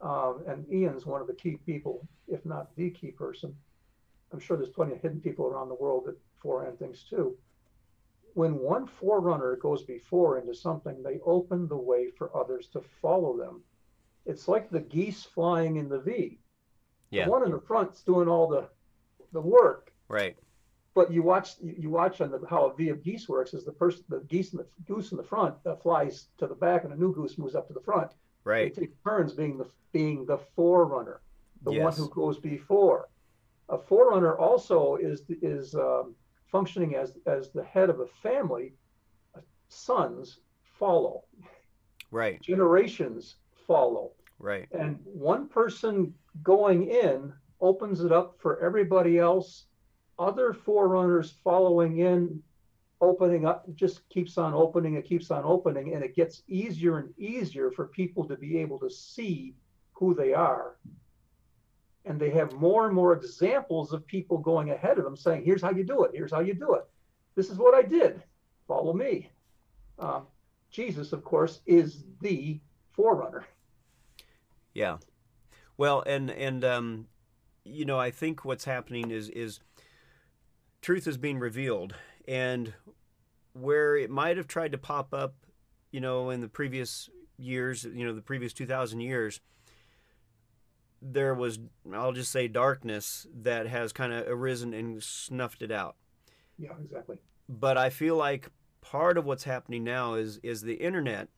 um, 0.00 0.42
and 0.46 0.70
Ian's 0.72 1.06
one 1.06 1.20
of 1.20 1.26
the 1.26 1.34
key 1.34 1.58
people, 1.66 2.06
if 2.28 2.44
not 2.44 2.74
the 2.76 2.90
key 2.90 3.10
person. 3.10 3.54
I'm 4.32 4.40
sure 4.40 4.56
there's 4.56 4.70
plenty 4.70 4.92
of 4.92 5.00
hidden 5.00 5.20
people 5.20 5.46
around 5.46 5.68
the 5.68 5.74
world 5.74 6.04
that 6.06 6.16
forehand 6.40 6.78
things 6.78 7.04
too. 7.08 7.36
When 8.34 8.58
one 8.58 8.86
forerunner 8.86 9.56
goes 9.56 9.82
before 9.82 10.38
into 10.38 10.54
something, 10.54 11.02
they 11.02 11.20
open 11.24 11.68
the 11.68 11.76
way 11.76 12.10
for 12.10 12.34
others 12.36 12.68
to 12.68 12.80
follow 12.80 13.36
them. 13.36 13.62
It's 14.26 14.48
like 14.48 14.70
the 14.70 14.80
geese 14.80 15.24
flying 15.24 15.76
in 15.76 15.88
the 15.88 16.00
V. 16.00 16.38
yeah 17.10 17.24
The 17.24 17.30
one 17.30 17.44
in 17.44 17.50
the 17.50 17.60
front's 17.60 18.02
doing 18.02 18.28
all 18.28 18.48
the 18.48 18.68
the 19.32 19.40
work, 19.40 19.92
right 20.08 20.36
but 20.94 21.12
you 21.12 21.22
watch 21.22 21.54
you 21.60 21.90
watch 21.90 22.20
on 22.20 22.30
the, 22.30 22.40
how 22.48 22.66
a 22.66 22.74
V 22.74 22.88
of 22.88 23.02
geese 23.02 23.28
works 23.28 23.54
is 23.54 23.64
the 23.64 23.72
person 23.72 24.04
the 24.08 24.20
geese 24.28 24.52
in 24.52 24.58
the 24.58 24.66
goose 24.86 25.12
in 25.12 25.16
the 25.16 25.22
front 25.22 25.54
uh, 25.66 25.76
flies 25.76 26.26
to 26.38 26.46
the 26.46 26.54
back 26.54 26.84
and 26.84 26.92
a 26.92 26.96
new 26.96 27.14
goose 27.14 27.38
moves 27.38 27.54
up 27.54 27.68
to 27.68 27.72
the 27.72 27.80
front. 27.80 28.10
right 28.44 28.74
They 28.74 28.82
take 28.82 29.04
turns 29.04 29.32
being 29.32 29.56
the 29.56 29.66
being 29.92 30.26
the 30.26 30.38
forerunner, 30.56 31.20
the 31.62 31.72
one 31.72 31.92
who 31.94 32.08
goes 32.10 32.38
before. 32.38 33.08
A 33.68 33.78
forerunner 33.78 34.36
also 34.36 34.96
is 34.96 35.22
is 35.42 35.74
um, 35.74 36.14
functioning 36.50 36.94
as 36.94 37.16
as 37.26 37.50
the 37.50 37.64
head 37.64 37.90
of 37.90 38.00
a 38.00 38.06
family. 38.22 38.74
Uh, 39.36 39.40
sons 39.68 40.40
follow, 40.78 41.24
right. 42.10 42.40
Generations 42.42 43.36
follow, 43.66 44.12
right. 44.38 44.68
And 44.72 44.98
one 45.04 45.48
person 45.48 46.14
going 46.42 46.90
in 46.90 47.32
opens 47.60 48.00
it 48.02 48.12
up 48.12 48.36
for 48.40 48.60
everybody 48.60 49.18
else. 49.18 49.66
Other 50.18 50.52
forerunners 50.52 51.34
following 51.42 51.98
in 51.98 52.42
opening 53.00 53.46
up 53.46 53.64
just 53.74 54.06
keeps 54.10 54.36
on 54.36 54.52
opening 54.52 54.94
it 54.94 55.06
keeps 55.06 55.30
on 55.30 55.42
opening 55.44 55.94
and 55.94 56.04
it 56.04 56.14
gets 56.14 56.42
easier 56.48 56.98
and 56.98 57.14
easier 57.18 57.70
for 57.70 57.86
people 57.86 58.24
to 58.24 58.36
be 58.36 58.58
able 58.58 58.78
to 58.78 58.90
see 58.90 59.54
who 59.92 60.14
they 60.14 60.34
are 60.34 60.76
and 62.04 62.18
they 62.18 62.30
have 62.30 62.52
more 62.52 62.86
and 62.86 62.94
more 62.94 63.12
examples 63.12 63.92
of 63.92 64.06
people 64.06 64.38
going 64.38 64.70
ahead 64.70 64.98
of 64.98 65.04
them 65.04 65.16
saying 65.16 65.44
here's 65.44 65.62
how 65.62 65.70
you 65.70 65.84
do 65.84 66.04
it. 66.04 66.12
Here's 66.14 66.32
how 66.32 66.40
you 66.40 66.54
do 66.54 66.74
it. 66.74 66.84
This 67.34 67.50
is 67.50 67.58
what 67.58 67.74
i 67.74 67.82
did. 67.82 68.22
Follow 68.66 68.92
me. 68.92 69.30
Um, 69.98 70.26
jesus 70.70 71.12
of 71.12 71.24
course 71.24 71.60
is 71.66 72.04
the 72.20 72.60
forerunner. 72.92 73.44
Yeah. 74.74 74.98
Well, 75.76 76.02
and 76.06 76.30
and 76.30 76.64
um, 76.64 77.06
you 77.64 77.84
know, 77.84 77.98
I 77.98 78.10
think 78.10 78.44
what's 78.44 78.64
happening 78.64 79.10
is 79.10 79.28
is 79.30 79.60
truth 80.82 81.06
is 81.06 81.16
being 81.16 81.38
revealed, 81.38 81.94
and 82.28 82.74
where 83.52 83.96
it 83.96 84.10
might 84.10 84.36
have 84.36 84.46
tried 84.46 84.72
to 84.72 84.78
pop 84.78 85.12
up, 85.12 85.34
you 85.90 86.00
know, 86.00 86.30
in 86.30 86.40
the 86.40 86.48
previous 86.48 87.08
years, 87.38 87.84
you 87.84 88.04
know, 88.06 88.14
the 88.14 88.20
previous 88.20 88.52
two 88.52 88.66
thousand 88.66 89.00
years, 89.00 89.40
there 91.02 91.34
was, 91.34 91.58
I'll 91.92 92.12
just 92.12 92.30
say, 92.30 92.48
darkness 92.48 93.26
that 93.42 93.66
has 93.66 93.92
kind 93.92 94.12
of 94.12 94.26
arisen 94.28 94.74
and 94.74 95.02
snuffed 95.02 95.62
it 95.62 95.72
out. 95.72 95.96
yeah 96.58 96.72
exactly 96.82 97.16
But 97.48 97.78
I 97.78 97.90
feel 97.90 98.16
like 98.16 98.50
part 98.80 99.18
of 99.18 99.24
what's 99.24 99.44
happening 99.44 99.84
now 99.84 100.14
is 100.14 100.38
is 100.42 100.62
the 100.62 100.74
internet 100.74 101.28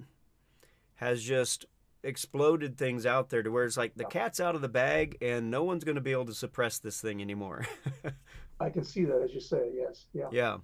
has 0.94 1.22
just 1.22 1.66
exploded 2.04 2.76
things 2.76 3.06
out 3.06 3.30
there 3.30 3.42
to 3.42 3.50
where 3.50 3.64
it's 3.64 3.76
like 3.76 3.94
the 3.94 4.04
cat's 4.04 4.40
out 4.40 4.54
of 4.54 4.60
the 4.60 4.68
bag 4.68 5.16
and 5.20 5.50
no 5.50 5.62
one's 5.62 5.84
going 5.84 5.94
to 5.94 6.00
be 6.00 6.12
able 6.12 6.26
to 6.26 6.34
suppress 6.34 6.78
this 6.78 7.00
thing 7.00 7.20
anymore. 7.20 7.66
I 8.60 8.70
can 8.70 8.84
see 8.84 9.04
that 9.04 9.22
as 9.22 9.32
you 9.32 9.40
say, 9.40 9.70
yes. 9.74 10.06
Yeah. 10.12 10.28
yeah. 10.32 10.56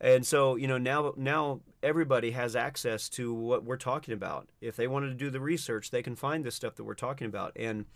And 0.00 0.26
so, 0.26 0.56
you 0.56 0.68
know, 0.68 0.78
now 0.78 1.14
now 1.16 1.60
everybody 1.82 2.32
has 2.32 2.54
access 2.54 3.08
to 3.10 3.32
what 3.32 3.64
we're 3.64 3.76
talking 3.76 4.12
about. 4.12 4.48
If 4.60 4.76
they 4.76 4.86
wanted 4.86 5.08
to 5.08 5.14
do 5.14 5.30
the 5.30 5.40
research, 5.40 5.90
they 5.90 6.02
can 6.02 6.16
find 6.16 6.44
the 6.44 6.50
stuff 6.50 6.74
that 6.76 6.84
we're 6.84 6.94
talking 6.94 7.26
about 7.26 7.52
and 7.56 7.86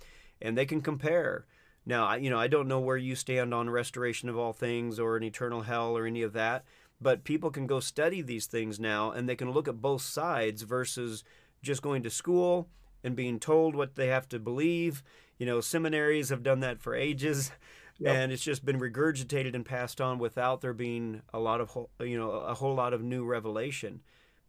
and 0.40 0.56
they 0.56 0.66
can 0.66 0.80
compare 0.80 1.46
Now, 1.86 2.06
I, 2.06 2.16
you 2.16 2.30
know, 2.30 2.38
I 2.38 2.46
don't 2.48 2.68
know 2.68 2.80
where 2.80 2.96
you 2.96 3.14
stand 3.14 3.52
on 3.54 3.70
restoration 3.70 4.28
of 4.28 4.36
all 4.36 4.52
things 4.52 4.98
or 4.98 5.16
an 5.16 5.22
eternal 5.22 5.62
hell 5.62 5.96
or 5.96 6.06
any 6.06 6.22
of 6.22 6.32
that, 6.34 6.64
but 7.00 7.24
people 7.24 7.50
can 7.50 7.66
go 7.66 7.80
study 7.80 8.22
these 8.22 8.46
things 8.46 8.78
now 8.78 9.10
and 9.10 9.28
they 9.28 9.36
can 9.36 9.50
look 9.50 9.68
at 9.68 9.80
both 9.80 10.02
sides 10.02 10.62
versus 10.62 11.24
just 11.62 11.82
going 11.82 12.02
to 12.02 12.10
school 12.10 12.68
and 13.02 13.16
being 13.16 13.38
told 13.40 13.74
what 13.74 13.94
they 13.96 14.08
have 14.08 14.28
to 14.28 14.38
believe. 14.38 15.02
You 15.38 15.46
know, 15.46 15.60
seminaries 15.60 16.28
have 16.28 16.42
done 16.42 16.60
that 16.60 16.80
for 16.80 16.94
ages. 16.94 17.50
Yep. 18.02 18.16
And 18.16 18.32
it's 18.32 18.42
just 18.42 18.64
been 18.64 18.80
regurgitated 18.80 19.54
and 19.54 19.62
passed 19.62 20.00
on 20.00 20.18
without 20.18 20.62
there 20.62 20.72
being 20.72 21.20
a 21.34 21.38
lot 21.38 21.60
of, 21.60 21.76
you 22.00 22.16
know, 22.18 22.30
a 22.30 22.54
whole 22.54 22.74
lot 22.74 22.94
of 22.94 23.02
new 23.02 23.26
revelation 23.26 24.00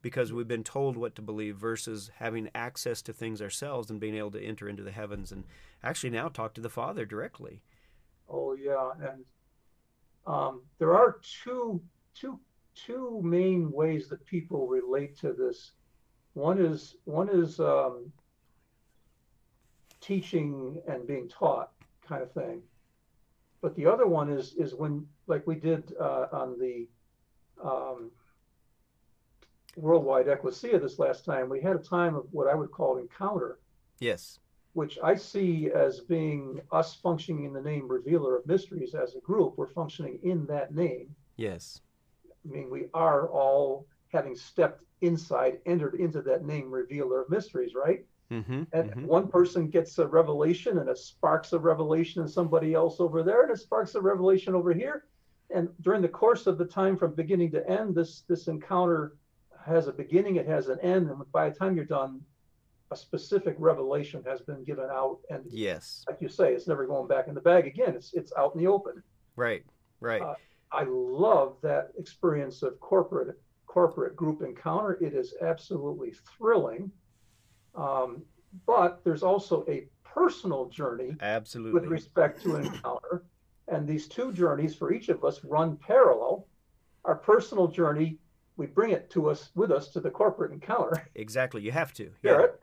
because 0.01 0.33
we've 0.33 0.47
been 0.47 0.63
told 0.63 0.97
what 0.97 1.15
to 1.15 1.21
believe 1.21 1.57
versus 1.57 2.09
having 2.17 2.49
access 2.55 3.01
to 3.03 3.13
things 3.13 3.41
ourselves 3.41 3.89
and 3.89 3.99
being 3.99 4.15
able 4.15 4.31
to 4.31 4.43
enter 4.43 4.67
into 4.67 4.83
the 4.83 4.91
heavens 4.91 5.31
and 5.31 5.43
actually 5.83 6.09
now 6.09 6.27
talk 6.27 6.53
to 6.53 6.61
the 6.61 6.69
Father 6.69 7.05
directly. 7.05 7.61
Oh 8.29 8.53
yeah, 8.53 8.91
and 9.09 9.25
um, 10.25 10.61
there 10.79 10.95
are 10.95 11.17
two 11.43 11.81
two 12.15 12.39
two 12.73 13.21
main 13.23 13.71
ways 13.71 14.07
that 14.09 14.25
people 14.25 14.67
relate 14.67 15.17
to 15.19 15.33
this. 15.33 15.71
One 16.33 16.57
is 16.57 16.95
one 17.05 17.29
is 17.29 17.59
um, 17.59 18.11
teaching 19.99 20.81
and 20.87 21.05
being 21.05 21.27
taught 21.27 21.71
kind 22.07 22.23
of 22.23 22.31
thing, 22.31 22.61
but 23.61 23.75
the 23.75 23.85
other 23.85 24.07
one 24.07 24.31
is 24.31 24.53
is 24.53 24.73
when 24.73 25.05
like 25.27 25.45
we 25.45 25.55
did 25.55 25.93
uh, 25.99 26.27
on 26.31 26.57
the 26.57 26.87
um, 27.63 28.11
worldwide 29.75 30.27
ecclesia 30.27 30.79
this 30.79 30.99
last 30.99 31.25
time, 31.25 31.49
we 31.49 31.61
had 31.61 31.75
a 31.75 31.79
time 31.79 32.15
of 32.15 32.25
what 32.31 32.47
I 32.47 32.55
would 32.55 32.71
call 32.71 32.97
encounter. 32.97 33.59
Yes. 33.99 34.39
Which 34.73 34.97
I 35.03 35.15
see 35.15 35.69
as 35.71 35.99
being 35.99 36.61
us 36.71 36.95
functioning 36.95 37.45
in 37.45 37.53
the 37.53 37.61
name 37.61 37.87
revealer 37.87 38.37
of 38.37 38.45
mysteries 38.45 38.95
as 38.95 39.15
a 39.15 39.19
group. 39.19 39.57
We're 39.57 39.67
functioning 39.67 40.19
in 40.23 40.45
that 40.47 40.73
name. 40.73 41.13
Yes. 41.37 41.81
I 42.27 42.51
mean, 42.51 42.69
we 42.69 42.85
are 42.93 43.27
all 43.27 43.85
having 44.13 44.35
stepped 44.35 44.83
inside, 45.01 45.59
entered 45.65 45.95
into 45.95 46.21
that 46.21 46.45
name 46.45 46.71
revealer 46.71 47.21
of 47.21 47.29
mysteries, 47.29 47.73
right? 47.75 48.05
Mm-hmm, 48.31 48.63
and 48.71 48.91
mm-hmm. 48.91 49.05
one 49.07 49.27
person 49.27 49.67
gets 49.67 49.97
a 49.99 50.07
revelation 50.07 50.77
and 50.77 50.89
it 50.89 50.97
sparks 50.97 51.51
a 51.51 51.59
revelation 51.59 52.21
in 52.21 52.29
somebody 52.29 52.73
else 52.73 53.01
over 53.01 53.23
there 53.23 53.43
and 53.43 53.51
it 53.51 53.59
sparks 53.59 53.93
a 53.95 54.01
revelation 54.01 54.55
over 54.55 54.73
here 54.73 55.03
and 55.53 55.67
during 55.81 56.01
the 56.01 56.07
course 56.07 56.47
of 56.47 56.57
the 56.57 56.63
time 56.63 56.95
from 56.97 57.13
beginning 57.13 57.51
to 57.51 57.69
end 57.69 57.93
this 57.93 58.23
this 58.29 58.47
encounter 58.47 59.17
has 59.65 59.87
a 59.87 59.91
beginning, 59.91 60.35
it 60.35 60.47
has 60.47 60.67
an 60.67 60.79
end, 60.81 61.09
and 61.09 61.31
by 61.31 61.49
the 61.49 61.55
time 61.55 61.75
you're 61.75 61.85
done, 61.85 62.21
a 62.91 62.95
specific 62.95 63.55
revelation 63.57 64.23
has 64.25 64.41
been 64.41 64.63
given 64.63 64.89
out. 64.91 65.19
And 65.29 65.43
yes, 65.49 66.03
like 66.07 66.21
you 66.21 66.29
say, 66.29 66.53
it's 66.53 66.67
never 66.67 66.85
going 66.85 67.07
back 67.07 67.27
in 67.27 67.33
the 67.33 67.41
bag 67.41 67.67
again. 67.67 67.95
It's 67.95 68.13
it's 68.13 68.33
out 68.37 68.53
in 68.55 68.61
the 68.61 68.67
open. 68.67 69.01
Right, 69.35 69.63
right. 69.99 70.21
Uh, 70.21 70.35
I 70.71 70.85
love 70.87 71.55
that 71.61 71.91
experience 71.97 72.63
of 72.63 72.79
corporate 72.79 73.39
corporate 73.65 74.15
group 74.15 74.41
encounter. 74.41 74.97
It 75.01 75.13
is 75.13 75.33
absolutely 75.41 76.13
thrilling. 76.37 76.91
Um, 77.75 78.23
but 78.65 79.01
there's 79.05 79.23
also 79.23 79.63
a 79.69 79.87
personal 80.03 80.67
journey 80.67 81.15
absolutely 81.21 81.79
with 81.79 81.89
respect 81.89 82.41
to 82.43 82.57
encounter 82.57 83.23
and 83.69 83.87
these 83.87 84.07
two 84.07 84.33
journeys 84.33 84.75
for 84.75 84.91
each 84.91 85.07
of 85.07 85.23
us 85.23 85.39
run 85.45 85.77
parallel 85.77 86.47
our 87.05 87.15
personal 87.15 87.67
journey 87.67 88.17
we 88.61 88.67
bring 88.67 88.91
it 88.91 89.09
to 89.09 89.27
us 89.27 89.49
with 89.55 89.71
us 89.71 89.87
to 89.89 89.99
the 89.99 90.11
corporate 90.11 90.51
encounter. 90.51 91.09
Exactly, 91.15 91.61
you 91.63 91.71
have 91.71 91.93
to. 91.93 92.11
hear 92.21 92.59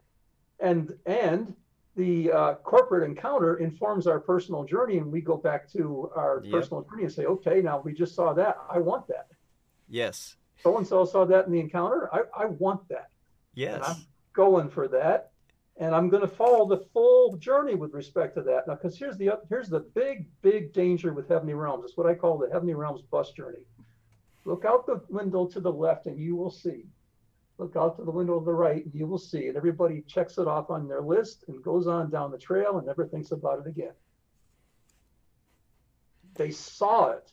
Yeah. 0.61 0.69
And 0.69 0.95
and 1.07 1.55
the 1.97 2.31
uh, 2.31 2.55
corporate 2.55 3.03
encounter 3.03 3.57
informs 3.57 4.07
our 4.07 4.21
personal 4.21 4.63
journey, 4.65 4.99
and 4.99 5.11
we 5.11 5.21
go 5.21 5.37
back 5.37 5.69
to 5.73 6.11
our 6.15 6.41
yep. 6.45 6.53
personal 6.53 6.85
journey 6.85 7.05
and 7.05 7.13
say, 7.13 7.25
okay, 7.25 7.61
now 7.61 7.83
we 7.85 7.93
just 7.93 8.15
saw 8.15 8.33
that. 8.33 8.57
I 8.71 8.79
want 8.79 9.09
that. 9.09 9.27
Yes. 9.89 10.37
So 10.63 10.77
and 10.79 10.87
so 10.87 11.05
saw 11.05 11.25
that 11.27 11.47
in 11.47 11.53
the 11.53 11.61
encounter. 11.61 12.09
I, 12.13 12.21
I 12.45 12.47
want 12.47 12.89
that. 12.91 13.11
Yes. 13.55 13.75
And 13.75 13.85
I'm 13.85 13.97
going 14.33 14.69
for 14.69 14.87
that, 14.89 15.33
and 15.79 15.95
I'm 15.97 16.09
going 16.09 16.23
to 16.23 16.35
follow 16.43 16.69
the 16.69 16.85
full 16.93 17.37
journey 17.37 17.75
with 17.75 17.93
respect 17.93 18.37
to 18.37 18.43
that. 18.43 18.69
Now, 18.69 18.75
because 18.75 18.97
here's 18.97 19.17
the 19.19 19.31
here's 19.49 19.69
the 19.69 19.81
big 19.81 20.27
big 20.43 20.73
danger 20.73 21.13
with 21.13 21.29
heavenly 21.29 21.55
realms. 21.55 21.85
It's 21.87 21.97
what 21.97 22.07
I 22.07 22.15
call 22.15 22.39
the 22.39 22.49
heavenly 22.53 22.75
realms 22.75 23.03
bus 23.03 23.33
journey. 23.33 23.65
Look 24.45 24.65
out 24.65 24.87
the 24.87 25.03
window 25.09 25.47
to 25.47 25.61
the 25.61 25.73
left 25.73 26.07
and 26.07 26.19
you 26.19 26.37
will 26.37 26.51
see. 26.51 26.87
Look 27.59 27.77
out 27.77 27.97
to 27.97 28.05
the 28.05 28.11
window 28.11 28.39
to 28.39 28.45
the 28.45 28.53
right 28.53 28.85
and 28.85 28.95
you 28.95 29.07
will 29.07 29.19
see. 29.19 29.49
And 29.49 29.57
everybody 29.57 30.03
checks 30.07 30.39
it 30.39 30.47
off 30.47 30.71
on 30.71 30.89
their 30.89 31.03
list 31.03 31.45
and 31.49 31.63
goes 31.63 31.87
on 31.87 32.11
down 32.11 32.31
the 32.31 32.39
trail 32.39 32.79
and 32.79 32.87
never 32.87 33.07
thinks 33.07 33.33
about 33.33 33.59
it 33.59 33.67
again. 33.67 33.93
They 36.35 36.51
saw 36.51 37.11
it. 37.11 37.33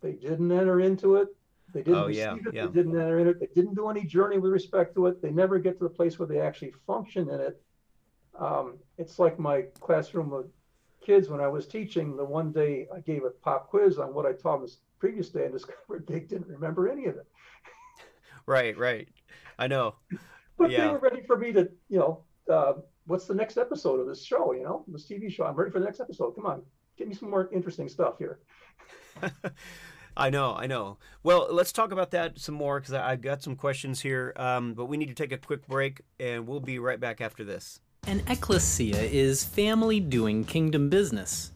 They 0.00 0.12
didn't 0.12 0.52
enter 0.52 0.80
into 0.80 1.16
it. 1.16 1.28
They 1.72 1.82
didn't 1.82 1.98
oh, 1.98 2.06
receive 2.06 2.22
yeah, 2.22 2.34
it. 2.34 2.54
yeah. 2.54 2.66
They 2.66 2.72
didn't 2.72 3.00
enter 3.00 3.18
in 3.18 3.28
it. 3.28 3.40
They 3.40 3.48
didn't 3.54 3.74
do 3.74 3.88
any 3.88 4.04
journey 4.04 4.38
with 4.38 4.52
respect 4.52 4.94
to 4.94 5.06
it. 5.08 5.20
They 5.20 5.30
never 5.30 5.58
get 5.58 5.78
to 5.78 5.84
the 5.84 5.90
place 5.90 6.18
where 6.18 6.28
they 6.28 6.40
actually 6.40 6.72
function 6.86 7.28
in 7.28 7.40
it. 7.40 7.60
Um, 8.38 8.78
it's 8.96 9.18
like 9.18 9.38
my 9.38 9.62
classroom 9.80 10.32
of 10.32 10.46
kids 11.04 11.28
when 11.28 11.40
I 11.40 11.48
was 11.48 11.66
teaching. 11.66 12.16
The 12.16 12.24
one 12.24 12.52
day 12.52 12.86
I 12.94 13.00
gave 13.00 13.24
a 13.24 13.30
pop 13.30 13.68
quiz 13.70 13.98
on 13.98 14.14
what 14.14 14.26
I 14.26 14.32
taught 14.32 14.60
them 14.60 14.68
previous 15.04 15.28
day 15.28 15.44
and 15.44 15.52
discovered 15.52 16.06
they 16.08 16.20
didn't 16.20 16.48
remember 16.48 16.88
any 16.88 17.04
of 17.04 17.16
it. 17.16 17.26
right, 18.46 18.74
right. 18.78 19.06
I 19.58 19.66
know. 19.66 19.96
But 20.56 20.70
yeah. 20.70 20.86
they 20.86 20.92
were 20.92 20.98
ready 20.98 21.20
for 21.26 21.36
me 21.36 21.52
to, 21.52 21.68
you 21.90 21.98
know, 21.98 22.22
uh, 22.50 22.72
what's 23.06 23.26
the 23.26 23.34
next 23.34 23.58
episode 23.58 24.00
of 24.00 24.06
this 24.06 24.24
show? 24.24 24.54
You 24.54 24.62
know, 24.62 24.82
this 24.88 25.06
TV 25.06 25.30
show. 25.30 25.44
I'm 25.44 25.56
ready 25.56 25.70
for 25.70 25.78
the 25.78 25.84
next 25.84 26.00
episode. 26.00 26.30
Come 26.36 26.46
on, 26.46 26.62
get 26.96 27.06
me 27.06 27.14
some 27.14 27.28
more 27.28 27.50
interesting 27.52 27.86
stuff 27.86 28.14
here. 28.16 28.38
I 30.16 30.30
know, 30.30 30.54
I 30.54 30.66
know. 30.66 30.96
Well, 31.22 31.48
let's 31.50 31.72
talk 31.72 31.92
about 31.92 32.12
that 32.12 32.38
some 32.38 32.54
more 32.54 32.80
because 32.80 32.94
I've 32.94 33.20
got 33.20 33.42
some 33.42 33.56
questions 33.56 34.00
here. 34.00 34.32
Um, 34.36 34.72
but 34.72 34.86
we 34.86 34.96
need 34.96 35.08
to 35.08 35.14
take 35.14 35.32
a 35.32 35.38
quick 35.38 35.66
break, 35.66 36.00
and 36.18 36.46
we'll 36.46 36.60
be 36.60 36.78
right 36.78 36.98
back 36.98 37.20
after 37.20 37.44
this. 37.44 37.80
An 38.06 38.22
ecclesia 38.28 39.02
is 39.02 39.44
family 39.44 40.00
doing 40.00 40.44
kingdom 40.44 40.88
business. 40.88 41.50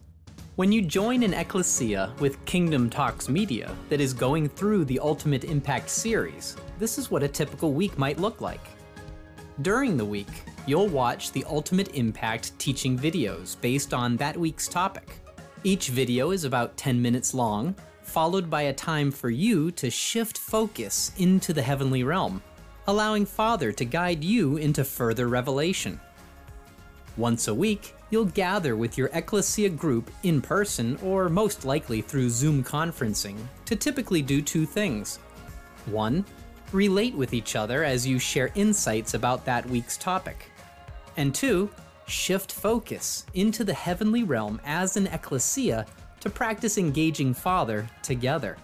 When 0.59 0.73
you 0.73 0.81
join 0.81 1.23
an 1.23 1.33
ecclesia 1.33 2.13
with 2.19 2.43
Kingdom 2.43 2.89
Talks 2.89 3.29
Media 3.29 3.73
that 3.87 4.01
is 4.01 4.11
going 4.13 4.49
through 4.49 4.83
the 4.83 4.99
Ultimate 4.99 5.45
Impact 5.45 5.89
series, 5.89 6.57
this 6.77 6.97
is 6.97 7.09
what 7.09 7.23
a 7.23 7.29
typical 7.29 7.71
week 7.71 7.97
might 7.97 8.19
look 8.19 8.41
like. 8.41 8.67
During 9.61 9.95
the 9.95 10.03
week, 10.03 10.27
you'll 10.65 10.89
watch 10.89 11.31
the 11.31 11.45
Ultimate 11.45 11.95
Impact 11.95 12.59
teaching 12.59 12.99
videos 12.99 13.55
based 13.61 13.93
on 13.93 14.17
that 14.17 14.35
week's 14.35 14.67
topic. 14.67 15.07
Each 15.63 15.87
video 15.87 16.31
is 16.31 16.43
about 16.43 16.75
10 16.75 17.01
minutes 17.01 17.33
long, 17.33 17.73
followed 18.01 18.49
by 18.49 18.63
a 18.63 18.73
time 18.73 19.11
for 19.11 19.29
you 19.29 19.71
to 19.71 19.89
shift 19.89 20.37
focus 20.37 21.13
into 21.17 21.53
the 21.53 21.61
heavenly 21.61 22.03
realm, 22.03 22.43
allowing 22.87 23.25
Father 23.25 23.71
to 23.71 23.85
guide 23.85 24.25
you 24.25 24.57
into 24.57 24.83
further 24.83 25.29
revelation. 25.29 26.01
Once 27.15 27.47
a 27.47 27.55
week, 27.55 27.95
you'll 28.09 28.25
gather 28.25 28.75
with 28.75 28.97
your 28.97 29.09
Ecclesia 29.13 29.69
group 29.69 30.09
in 30.23 30.41
person 30.41 30.97
or 31.03 31.29
most 31.29 31.65
likely 31.65 32.01
through 32.01 32.29
Zoom 32.29 32.63
conferencing 32.63 33.37
to 33.65 33.75
typically 33.75 34.21
do 34.21 34.41
two 34.41 34.65
things. 34.65 35.17
One, 35.85 36.25
relate 36.71 37.15
with 37.15 37.33
each 37.33 37.55
other 37.55 37.83
as 37.83 38.05
you 38.05 38.19
share 38.19 38.51
insights 38.55 39.13
about 39.13 39.45
that 39.45 39.65
week's 39.67 39.97
topic. 39.97 40.51
And 41.17 41.33
two, 41.33 41.69
shift 42.07 42.51
focus 42.51 43.25
into 43.33 43.63
the 43.63 43.73
heavenly 43.73 44.23
realm 44.23 44.59
as 44.65 44.97
an 44.97 45.07
ecclesia 45.07 45.85
to 46.19 46.29
practice 46.29 46.77
engaging 46.77 47.33
Father 47.33 47.89
together. 48.03 48.57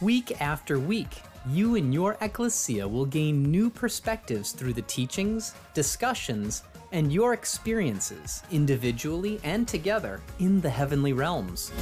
Week 0.00 0.40
after 0.40 0.78
week, 0.78 1.22
you 1.48 1.76
and 1.76 1.94
your 1.94 2.16
ecclesia 2.20 2.86
will 2.86 3.06
gain 3.06 3.50
new 3.50 3.70
perspectives 3.70 4.52
through 4.52 4.72
the 4.72 4.82
teachings, 4.82 5.54
discussions, 5.74 6.62
and 6.92 7.12
your 7.12 7.32
experiences, 7.32 8.42
individually 8.50 9.40
and 9.44 9.66
together, 9.66 10.20
in 10.38 10.60
the 10.60 10.70
heavenly 10.70 11.12
realms. 11.12 11.72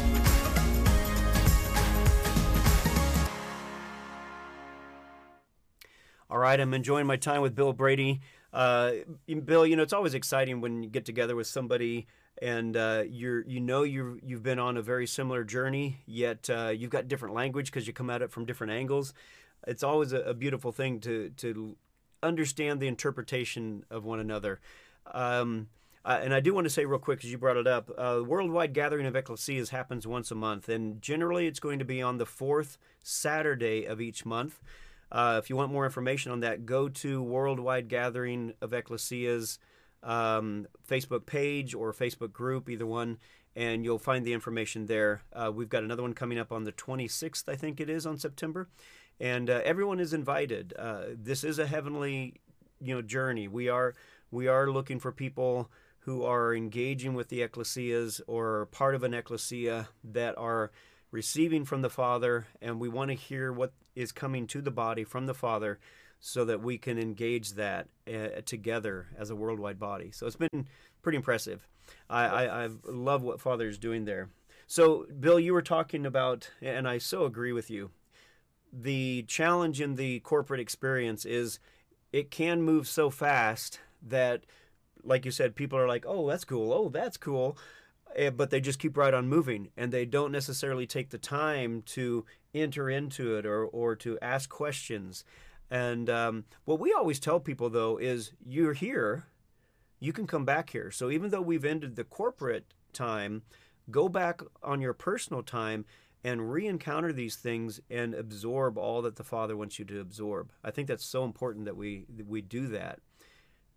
All 6.30 6.38
right, 6.38 6.58
I'm 6.58 6.74
enjoying 6.74 7.06
my 7.06 7.16
time 7.16 7.42
with 7.42 7.54
Bill 7.54 7.72
Brady. 7.72 8.20
Uh, 8.52 8.92
Bill, 9.44 9.66
you 9.66 9.76
know 9.76 9.82
it's 9.82 9.92
always 9.92 10.14
exciting 10.14 10.60
when 10.60 10.82
you 10.82 10.88
get 10.88 11.04
together 11.04 11.36
with 11.36 11.46
somebody 11.46 12.06
and 12.42 12.76
uh, 12.76 13.04
you're 13.08 13.42
you 13.46 13.60
know 13.60 13.82
you 13.84 14.18
you've 14.22 14.42
been 14.42 14.58
on 14.58 14.76
a 14.76 14.82
very 14.82 15.06
similar 15.06 15.44
journey, 15.44 15.98
yet 16.06 16.48
uh, 16.50 16.72
you've 16.74 16.90
got 16.90 17.08
different 17.08 17.34
language 17.34 17.66
because 17.66 17.86
you 17.86 17.92
come 17.92 18.10
at 18.10 18.22
it 18.22 18.30
from 18.30 18.44
different 18.44 18.72
angles. 18.72 19.14
It's 19.66 19.82
always 19.82 20.12
a, 20.12 20.20
a 20.20 20.34
beautiful 20.34 20.72
thing 20.72 21.00
to 21.00 21.30
to 21.36 21.76
understand 22.22 22.80
the 22.80 22.88
interpretation 22.88 23.84
of 23.90 24.04
one 24.04 24.18
another. 24.18 24.60
Um, 25.12 25.68
uh, 26.04 26.20
and 26.22 26.34
I 26.34 26.40
do 26.40 26.52
want 26.52 26.66
to 26.66 26.70
say 26.70 26.84
real 26.84 26.98
quick, 26.98 27.18
because 27.18 27.30
you 27.30 27.38
brought 27.38 27.56
it 27.56 27.66
up, 27.66 27.90
uh, 27.96 28.22
worldwide 28.26 28.74
gathering 28.74 29.06
of 29.06 29.14
ecclesias 29.14 29.70
happens 29.70 30.06
once 30.06 30.30
a 30.30 30.34
month, 30.34 30.68
and 30.68 31.00
generally 31.00 31.46
it's 31.46 31.60
going 31.60 31.78
to 31.78 31.84
be 31.84 32.02
on 32.02 32.18
the 32.18 32.26
fourth 32.26 32.76
Saturday 33.02 33.86
of 33.86 34.00
each 34.00 34.26
month. 34.26 34.60
Uh, 35.10 35.40
if 35.42 35.48
you 35.48 35.56
want 35.56 35.72
more 35.72 35.86
information 35.86 36.30
on 36.30 36.40
that, 36.40 36.66
go 36.66 36.88
to 36.88 37.22
Worldwide 37.22 37.88
Gathering 37.88 38.52
of 38.60 38.72
Ecclesias 38.72 39.58
um, 40.02 40.66
Facebook 40.86 41.24
page 41.24 41.74
or 41.74 41.92
Facebook 41.92 42.32
group, 42.32 42.68
either 42.68 42.86
one, 42.86 43.18
and 43.56 43.84
you'll 43.84 43.98
find 43.98 44.26
the 44.26 44.32
information 44.32 44.86
there. 44.86 45.22
Uh, 45.32 45.50
we've 45.54 45.68
got 45.68 45.84
another 45.84 46.02
one 46.02 46.12
coming 46.12 46.38
up 46.38 46.52
on 46.52 46.64
the 46.64 46.72
26th, 46.72 47.48
I 47.48 47.56
think 47.56 47.80
it 47.80 47.88
is, 47.88 48.04
on 48.04 48.18
September, 48.18 48.68
and 49.20 49.48
uh, 49.48 49.60
everyone 49.64 50.00
is 50.00 50.12
invited. 50.12 50.74
Uh, 50.78 51.04
this 51.16 51.44
is 51.44 51.58
a 51.58 51.66
heavenly, 51.66 52.34
you 52.82 52.94
know, 52.94 53.00
journey. 53.00 53.48
We 53.48 53.68
are 53.68 53.94
we 54.34 54.48
are 54.48 54.68
looking 54.68 54.98
for 54.98 55.12
people 55.12 55.70
who 56.00 56.24
are 56.24 56.54
engaging 56.54 57.14
with 57.14 57.28
the 57.28 57.40
ecclesias 57.40 58.20
or 58.26 58.66
part 58.66 58.94
of 58.94 59.04
an 59.04 59.14
ecclesia 59.14 59.88
that 60.02 60.36
are 60.36 60.72
receiving 61.12 61.64
from 61.64 61.82
the 61.82 61.88
Father, 61.88 62.46
and 62.60 62.80
we 62.80 62.88
want 62.88 63.10
to 63.10 63.14
hear 63.14 63.52
what 63.52 63.72
is 63.94 64.10
coming 64.10 64.46
to 64.48 64.60
the 64.60 64.72
body 64.72 65.04
from 65.04 65.26
the 65.26 65.34
Father 65.34 65.78
so 66.18 66.44
that 66.44 66.60
we 66.60 66.76
can 66.76 66.98
engage 66.98 67.52
that 67.52 67.86
uh, 68.08 68.40
together 68.44 69.06
as 69.16 69.30
a 69.30 69.36
worldwide 69.36 69.78
body. 69.78 70.10
So 70.10 70.26
it's 70.26 70.36
been 70.36 70.66
pretty 71.00 71.16
impressive. 71.16 71.68
I, 72.10 72.24
I, 72.26 72.64
I 72.64 72.68
love 72.86 73.22
what 73.22 73.40
Father 73.40 73.68
is 73.68 73.78
doing 73.78 74.04
there. 74.04 74.30
So, 74.66 75.06
Bill, 75.20 75.38
you 75.38 75.52
were 75.52 75.62
talking 75.62 76.04
about, 76.04 76.50
and 76.60 76.88
I 76.88 76.98
so 76.98 77.24
agree 77.24 77.52
with 77.52 77.70
you. 77.70 77.90
The 78.72 79.22
challenge 79.28 79.80
in 79.80 79.94
the 79.94 80.20
corporate 80.20 80.60
experience 80.60 81.24
is 81.24 81.60
it 82.12 82.30
can 82.30 82.62
move 82.62 82.88
so 82.88 83.10
fast 83.10 83.78
that, 84.04 84.44
like 85.02 85.24
you 85.24 85.30
said, 85.30 85.56
people 85.56 85.78
are 85.78 85.88
like, 85.88 86.04
oh, 86.06 86.28
that's 86.28 86.44
cool. 86.44 86.72
Oh, 86.72 86.88
that's 86.88 87.16
cool. 87.16 87.56
Eh, 88.16 88.30
but 88.30 88.50
they 88.50 88.60
just 88.60 88.78
keep 88.78 88.96
right 88.96 89.14
on 89.14 89.28
moving 89.28 89.70
and 89.76 89.92
they 89.92 90.04
don't 90.04 90.32
necessarily 90.32 90.86
take 90.86 91.10
the 91.10 91.18
time 91.18 91.82
to 91.82 92.24
enter 92.54 92.88
into 92.88 93.36
it 93.36 93.44
or, 93.44 93.64
or 93.64 93.96
to 93.96 94.18
ask 94.22 94.48
questions. 94.48 95.24
And 95.70 96.08
um, 96.08 96.44
what 96.64 96.78
we 96.78 96.92
always 96.92 97.18
tell 97.18 97.40
people, 97.40 97.70
though, 97.70 97.96
is 97.96 98.32
you're 98.44 98.74
here, 98.74 99.26
you 99.98 100.12
can 100.12 100.26
come 100.26 100.44
back 100.44 100.70
here. 100.70 100.90
So 100.90 101.10
even 101.10 101.30
though 101.30 101.40
we've 101.40 101.64
ended 101.64 101.96
the 101.96 102.04
corporate 102.04 102.74
time, 102.92 103.42
go 103.90 104.08
back 104.08 104.42
on 104.62 104.80
your 104.80 104.92
personal 104.92 105.42
time 105.42 105.84
and 106.22 106.50
re-encounter 106.50 107.12
these 107.12 107.36
things 107.36 107.80
and 107.90 108.14
absorb 108.14 108.78
all 108.78 109.02
that 109.02 109.16
the 109.16 109.24
Father 109.24 109.56
wants 109.56 109.78
you 109.78 109.84
to 109.84 110.00
absorb. 110.00 110.50
I 110.62 110.70
think 110.70 110.88
that's 110.88 111.04
so 111.04 111.24
important 111.24 111.66
that 111.66 111.76
we 111.76 112.06
that 112.16 112.26
we 112.26 112.40
do 112.40 112.68
that. 112.68 113.00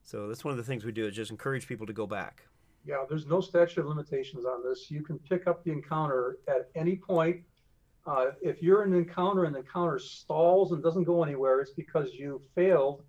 So 0.08 0.28
that's 0.28 0.44
one 0.44 0.52
of 0.52 0.58
the 0.58 0.64
things 0.64 0.84
we 0.84 0.92
do 0.92 1.06
is 1.06 1.16
just 1.16 1.32
encourage 1.32 1.68
people 1.68 1.86
to 1.86 1.94
go 1.94 2.08
back. 2.08 2.48
Yeah, 2.86 3.04
there's 3.08 3.28
no 3.28 3.42
statute 3.42 3.82
of 3.82 3.88
limitations 3.88 4.46
on 4.46 4.64
this. 4.64 4.90
You 4.90 5.04
can 5.04 5.20
pick 5.20 5.46
up 5.46 5.64
the 5.64 5.72
encounter 5.72 6.40
at 6.48 6.70
any 6.76 6.96
point 6.96 7.44
uh, 8.08 8.32
if 8.42 8.64
you're 8.64 8.84
in 8.84 8.94
an 8.94 9.00
encounter 9.00 9.44
and 9.44 9.54
the 9.54 9.60
encounter 9.60 10.00
stalls 10.00 10.72
and 10.72 10.82
doesn't 10.82 11.04
go 11.04 11.24
anywhere, 11.24 11.60
it's 11.60 11.72
because 11.72 12.14
you 12.14 12.42
failed 12.56 13.04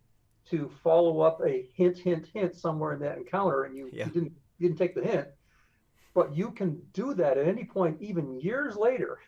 to 0.51 0.69
follow 0.83 1.21
up 1.21 1.41
a 1.47 1.69
hint, 1.75 1.97
hint, 1.97 2.27
hint 2.35 2.57
somewhere 2.57 2.95
in 2.95 3.01
that 3.01 3.17
encounter, 3.17 3.65
and 3.65 3.77
you, 3.77 3.89
yeah. 3.93 4.07
you 4.07 4.11
didn't 4.11 4.33
you 4.59 4.69
didn't 4.69 4.79
take 4.79 4.97
the 4.97 5.03
hint. 5.03 5.29
But 6.15 6.35
you 6.35 6.51
can 6.51 6.83
do 6.93 7.15
that 7.15 7.39
at 7.39 7.47
any 7.47 7.65
point, 7.65 7.99
even 8.01 8.41
years 8.41 8.77
later. 8.77 9.21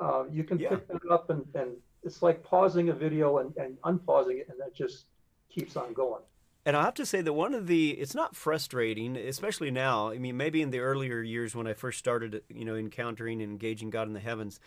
Uh, 0.00 0.24
you 0.30 0.42
can 0.42 0.58
yeah. 0.58 0.70
pick 0.70 0.88
that 0.88 1.02
up, 1.10 1.28
and, 1.28 1.44
and 1.54 1.72
it's 2.02 2.22
like 2.22 2.42
pausing 2.42 2.88
a 2.88 2.94
video 2.94 3.38
and, 3.38 3.54
and 3.56 3.76
unpausing 3.84 4.38
it, 4.38 4.48
and 4.48 4.58
that 4.58 4.74
just 4.74 5.04
keeps 5.50 5.76
on 5.76 5.92
going. 5.92 6.22
And 6.66 6.76
I 6.76 6.84
have 6.84 6.94
to 6.94 7.06
say 7.06 7.22
that 7.22 7.32
one 7.32 7.54
of 7.54 7.66
the 7.66 7.90
it's 7.92 8.14
not 8.14 8.36
frustrating, 8.36 9.16
especially 9.16 9.70
now. 9.70 10.10
I 10.10 10.18
mean, 10.18 10.36
maybe 10.36 10.60
in 10.60 10.70
the 10.70 10.80
earlier 10.80 11.22
years 11.22 11.54
when 11.54 11.66
I 11.66 11.72
first 11.72 11.98
started, 11.98 12.42
you 12.48 12.64
know, 12.64 12.76
encountering 12.76 13.40
and 13.40 13.50
engaging 13.50 13.90
God 13.90 14.06
in 14.06 14.12
the 14.12 14.20
heavens. 14.20 14.60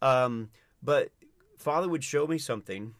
Um, 0.00 0.50
but 0.82 1.10
Father 1.56 1.88
would 1.88 2.04
show 2.04 2.26
me 2.26 2.38
something, 2.38 2.94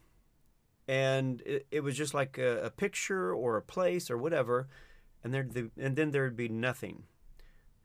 and 0.87 1.43
it, 1.43 1.67
it 1.71 1.81
was 1.81 1.97
just 1.97 2.15
like 2.15 2.39
a, 2.39 2.65
a, 2.65 2.71
picture 2.71 3.35
or 3.35 3.57
a 3.57 3.63
place 3.63 4.11
or 4.11 4.17
whatever, 4.17 4.69
and 5.23 5.35
there 5.35 5.47
and 5.77 5.97
then 5.97 6.13
there'd 6.13 6.37
be 6.37 6.49
nothing, 6.49 7.05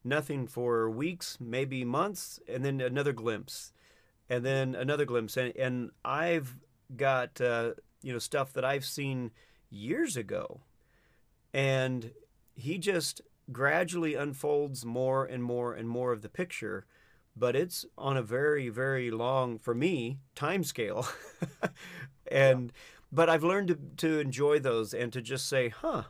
nothing 0.04 0.48
for 0.48 0.90
weeks, 0.90 1.38
maybe 1.40 1.84
months, 1.84 2.40
and 2.48 2.64
then 2.64 2.80
another 2.80 3.14
glimpse, 3.14 3.74
and 4.30 4.46
then 4.46 4.76
another 4.76 5.06
glimpse, 5.06 5.36
and 5.36 5.56
and 5.58 5.92
I've 6.06 6.58
got 6.96 7.42
uh, 7.42 7.72
you 8.04 8.14
know 8.14 8.20
stuff 8.20 8.54
that 8.54 8.64
I've 8.64 8.86
seen 8.86 9.32
years 9.70 10.18
ago. 10.18 10.62
And 11.54 12.12
he 12.56 12.78
just 12.78 13.22
gradually 13.52 14.16
unfolds 14.16 14.86
more 14.86 15.26
and 15.26 15.44
more 15.44 15.74
and 15.74 15.88
more 15.88 16.12
of 16.12 16.22
the 16.22 16.30
picture, 16.30 16.86
but 17.36 17.56
it's 17.56 17.86
on 17.98 18.18
a 18.18 18.22
very, 18.22 18.70
very 18.70 19.12
long, 19.12 19.58
for 19.58 19.74
me, 19.74 20.20
time 20.36 20.64
scale. 20.64 21.08
and 22.32 22.66
yeah. 22.66 22.72
but 23.12 23.30
I've 23.30 23.44
learned 23.44 23.70
to, 23.70 23.78
to 23.98 24.20
enjoy 24.20 24.60
those 24.60 24.94
and 24.94 25.14
to 25.14 25.22
just 25.22 25.48
say, 25.48 25.70
huh, 25.70 26.04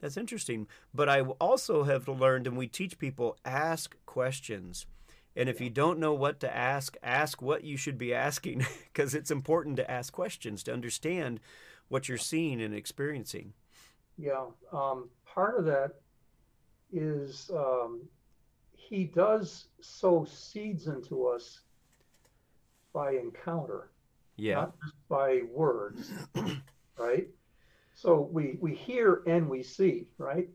that's 0.00 0.16
interesting. 0.16 0.66
But 0.92 1.08
I 1.08 1.20
also 1.20 1.84
have 1.84 2.08
learned, 2.08 2.46
and 2.46 2.56
we 2.56 2.66
teach 2.66 2.98
people, 2.98 3.36
ask 3.44 3.96
questions. 4.06 4.86
And 5.34 5.48
if 5.48 5.60
you 5.60 5.70
don't 5.70 5.98
know 5.98 6.12
what 6.12 6.40
to 6.40 6.54
ask, 6.54 6.96
ask 7.02 7.40
what 7.40 7.64
you 7.64 7.76
should 7.76 7.96
be 7.96 8.12
asking 8.12 8.66
because 8.92 9.14
it's 9.14 9.30
important 9.30 9.76
to 9.76 9.90
ask 9.90 10.12
questions 10.12 10.62
to 10.64 10.72
understand 10.72 11.40
what 11.92 12.08
you're 12.08 12.16
seeing 12.16 12.62
and 12.62 12.74
experiencing. 12.74 13.52
Yeah, 14.16 14.46
um, 14.72 15.10
part 15.26 15.58
of 15.58 15.66
that 15.66 15.96
is 16.90 17.50
um, 17.54 18.00
he 18.74 19.04
does 19.04 19.66
sow 19.82 20.24
seeds 20.24 20.86
into 20.86 21.26
us 21.26 21.60
by 22.94 23.12
encounter, 23.12 23.90
yeah, 24.36 24.54
not 24.54 24.74
just 24.82 24.94
by 25.10 25.42
words, 25.50 26.10
right? 26.98 27.28
So 27.94 28.26
we 28.32 28.56
we 28.58 28.74
hear 28.74 29.22
and 29.26 29.48
we 29.48 29.62
see, 29.62 30.06
right? 30.16 30.48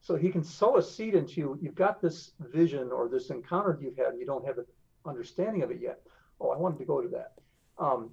So 0.00 0.16
he 0.16 0.30
can 0.30 0.42
sow 0.42 0.78
a 0.78 0.82
seed 0.82 1.14
into 1.14 1.40
you. 1.40 1.58
You've 1.62 1.76
got 1.76 2.02
this 2.02 2.32
vision 2.40 2.90
or 2.90 3.08
this 3.08 3.30
encounter 3.30 3.78
you've 3.80 3.96
had, 3.96 4.08
and 4.08 4.20
you 4.20 4.26
don't 4.26 4.44
have 4.44 4.58
an 4.58 4.66
understanding 5.06 5.62
of 5.62 5.70
it 5.70 5.78
yet. 5.80 6.00
Oh, 6.40 6.50
I 6.50 6.56
wanted 6.56 6.78
to 6.78 6.84
go 6.84 7.00
to 7.00 7.08
that. 7.08 7.34
Um, 7.78 8.10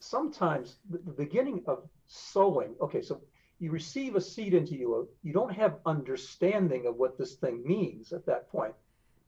sometimes 0.00 0.76
the, 0.88 0.98
beginning 0.98 1.62
of 1.66 1.88
sowing, 2.08 2.74
okay, 2.80 3.02
so 3.02 3.20
you 3.58 3.70
receive 3.70 4.16
a 4.16 4.20
seed 4.20 4.54
into 4.54 4.74
you, 4.74 5.08
you 5.22 5.32
don't 5.32 5.52
have 5.52 5.76
understanding 5.86 6.86
of 6.86 6.96
what 6.96 7.16
this 7.16 7.34
thing 7.34 7.62
means 7.64 8.12
at 8.12 8.26
that 8.26 8.50
point. 8.50 8.74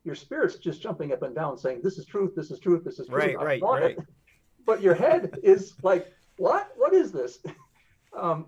Your 0.05 0.15
spirit's 0.15 0.57
just 0.57 0.83
jumping 0.83 1.13
up 1.13 1.23
and 1.23 1.35
down 1.35 1.57
saying, 1.57 1.81
This 1.83 1.99
is 1.99 2.07
truth, 2.07 2.35
this 2.35 2.51
is 2.51 2.59
truth, 2.59 2.83
this 2.85 2.99
is 2.99 3.07
truth. 3.07 3.37
Right, 3.37 3.37
right, 3.37 3.63
right. 3.63 3.99
It. 3.99 3.99
But 4.65 4.81
your 4.81 4.95
head 4.95 5.39
is 5.43 5.75
like, 5.83 6.13
What? 6.39 6.73
What 6.77 6.93
is 6.95 7.13
this? 7.13 7.39
Um, 8.15 8.45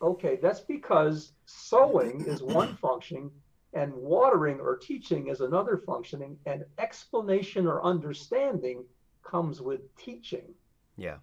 okay, 0.00 0.38
that's 0.40 0.60
because 0.60 1.32
sowing 1.44 2.24
is 2.24 2.42
one 2.42 2.74
functioning 2.76 3.30
and 3.74 3.92
watering 3.94 4.60
or 4.60 4.76
teaching 4.76 5.28
is 5.28 5.40
another 5.40 5.76
functioning, 5.76 6.38
and 6.46 6.64
explanation 6.78 7.66
or 7.66 7.82
understanding 7.84 8.84
comes 9.22 9.60
with 9.60 9.94
teaching. 9.96 10.54
Yeah. 10.96 11.16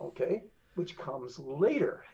Okay, 0.00 0.44
which 0.74 0.96
comes 0.96 1.38
later. 1.38 2.04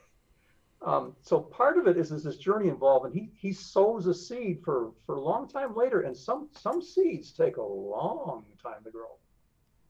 Um, 0.82 1.16
so 1.22 1.40
part 1.40 1.78
of 1.78 1.86
it 1.86 1.96
is, 1.96 2.12
is 2.12 2.22
this 2.22 2.36
journey 2.36 2.68
involved, 2.68 3.06
and 3.06 3.14
he 3.14 3.30
he 3.36 3.52
sows 3.52 4.06
a 4.06 4.14
seed 4.14 4.62
for 4.64 4.92
for 5.04 5.16
a 5.16 5.20
long 5.20 5.48
time 5.48 5.74
later, 5.74 6.02
and 6.02 6.16
some 6.16 6.48
some 6.52 6.82
seeds 6.82 7.32
take 7.32 7.56
a 7.56 7.62
long 7.62 8.44
time 8.62 8.84
to 8.84 8.90
grow. 8.90 9.16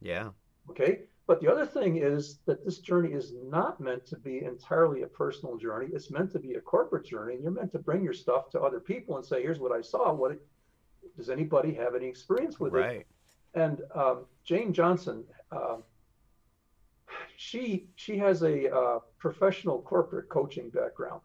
Yeah. 0.00 0.30
Okay. 0.70 1.00
But 1.26 1.40
the 1.40 1.50
other 1.50 1.66
thing 1.66 1.96
is 1.96 2.38
that 2.46 2.64
this 2.64 2.78
journey 2.78 3.12
is 3.12 3.32
not 3.42 3.80
meant 3.80 4.06
to 4.06 4.16
be 4.16 4.44
entirely 4.44 5.02
a 5.02 5.08
personal 5.08 5.56
journey. 5.56 5.88
It's 5.92 6.08
meant 6.08 6.30
to 6.32 6.38
be 6.38 6.54
a 6.54 6.60
corporate 6.60 7.04
journey, 7.04 7.34
and 7.34 7.42
you're 7.42 7.50
meant 7.50 7.72
to 7.72 7.80
bring 7.80 8.04
your 8.04 8.12
stuff 8.12 8.48
to 8.50 8.60
other 8.60 8.78
people 8.78 9.16
and 9.16 9.26
say, 9.26 9.42
"Here's 9.42 9.58
what 9.58 9.72
I 9.72 9.80
saw. 9.80 10.12
What 10.12 10.32
it, 10.32 10.46
does 11.16 11.30
anybody 11.30 11.74
have 11.74 11.96
any 11.96 12.06
experience 12.06 12.60
with 12.60 12.74
it? 12.74 12.78
right. 12.78 13.00
it?" 13.00 13.06
And 13.54 13.82
um, 13.94 14.26
Jane 14.44 14.72
Johnson, 14.72 15.24
uh, 15.50 15.78
she 17.36 17.88
she 17.96 18.16
has 18.18 18.42
a 18.42 18.74
uh, 18.74 18.98
professional 19.18 19.82
corporate 19.82 20.28
coaching 20.28 20.70
background, 20.70 21.20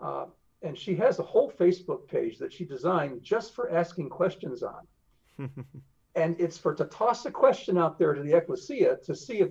uh, 0.00 0.26
and 0.62 0.78
she 0.78 0.94
has 0.96 1.18
a 1.18 1.22
whole 1.22 1.50
Facebook 1.50 2.06
page 2.08 2.38
that 2.38 2.52
she 2.52 2.64
designed 2.64 3.22
just 3.22 3.54
for 3.54 3.70
asking 3.70 4.08
questions 4.08 4.62
on. 4.62 4.86
and 6.14 6.40
it's 6.40 6.58
for 6.58 6.74
to 6.74 6.84
toss 6.84 7.24
a 7.26 7.30
question 7.30 7.78
out 7.78 7.98
there 7.98 8.14
to 8.14 8.22
the 8.22 8.32
ecclesia 8.32 8.96
to 9.04 9.14
see 9.14 9.40
if 9.40 9.50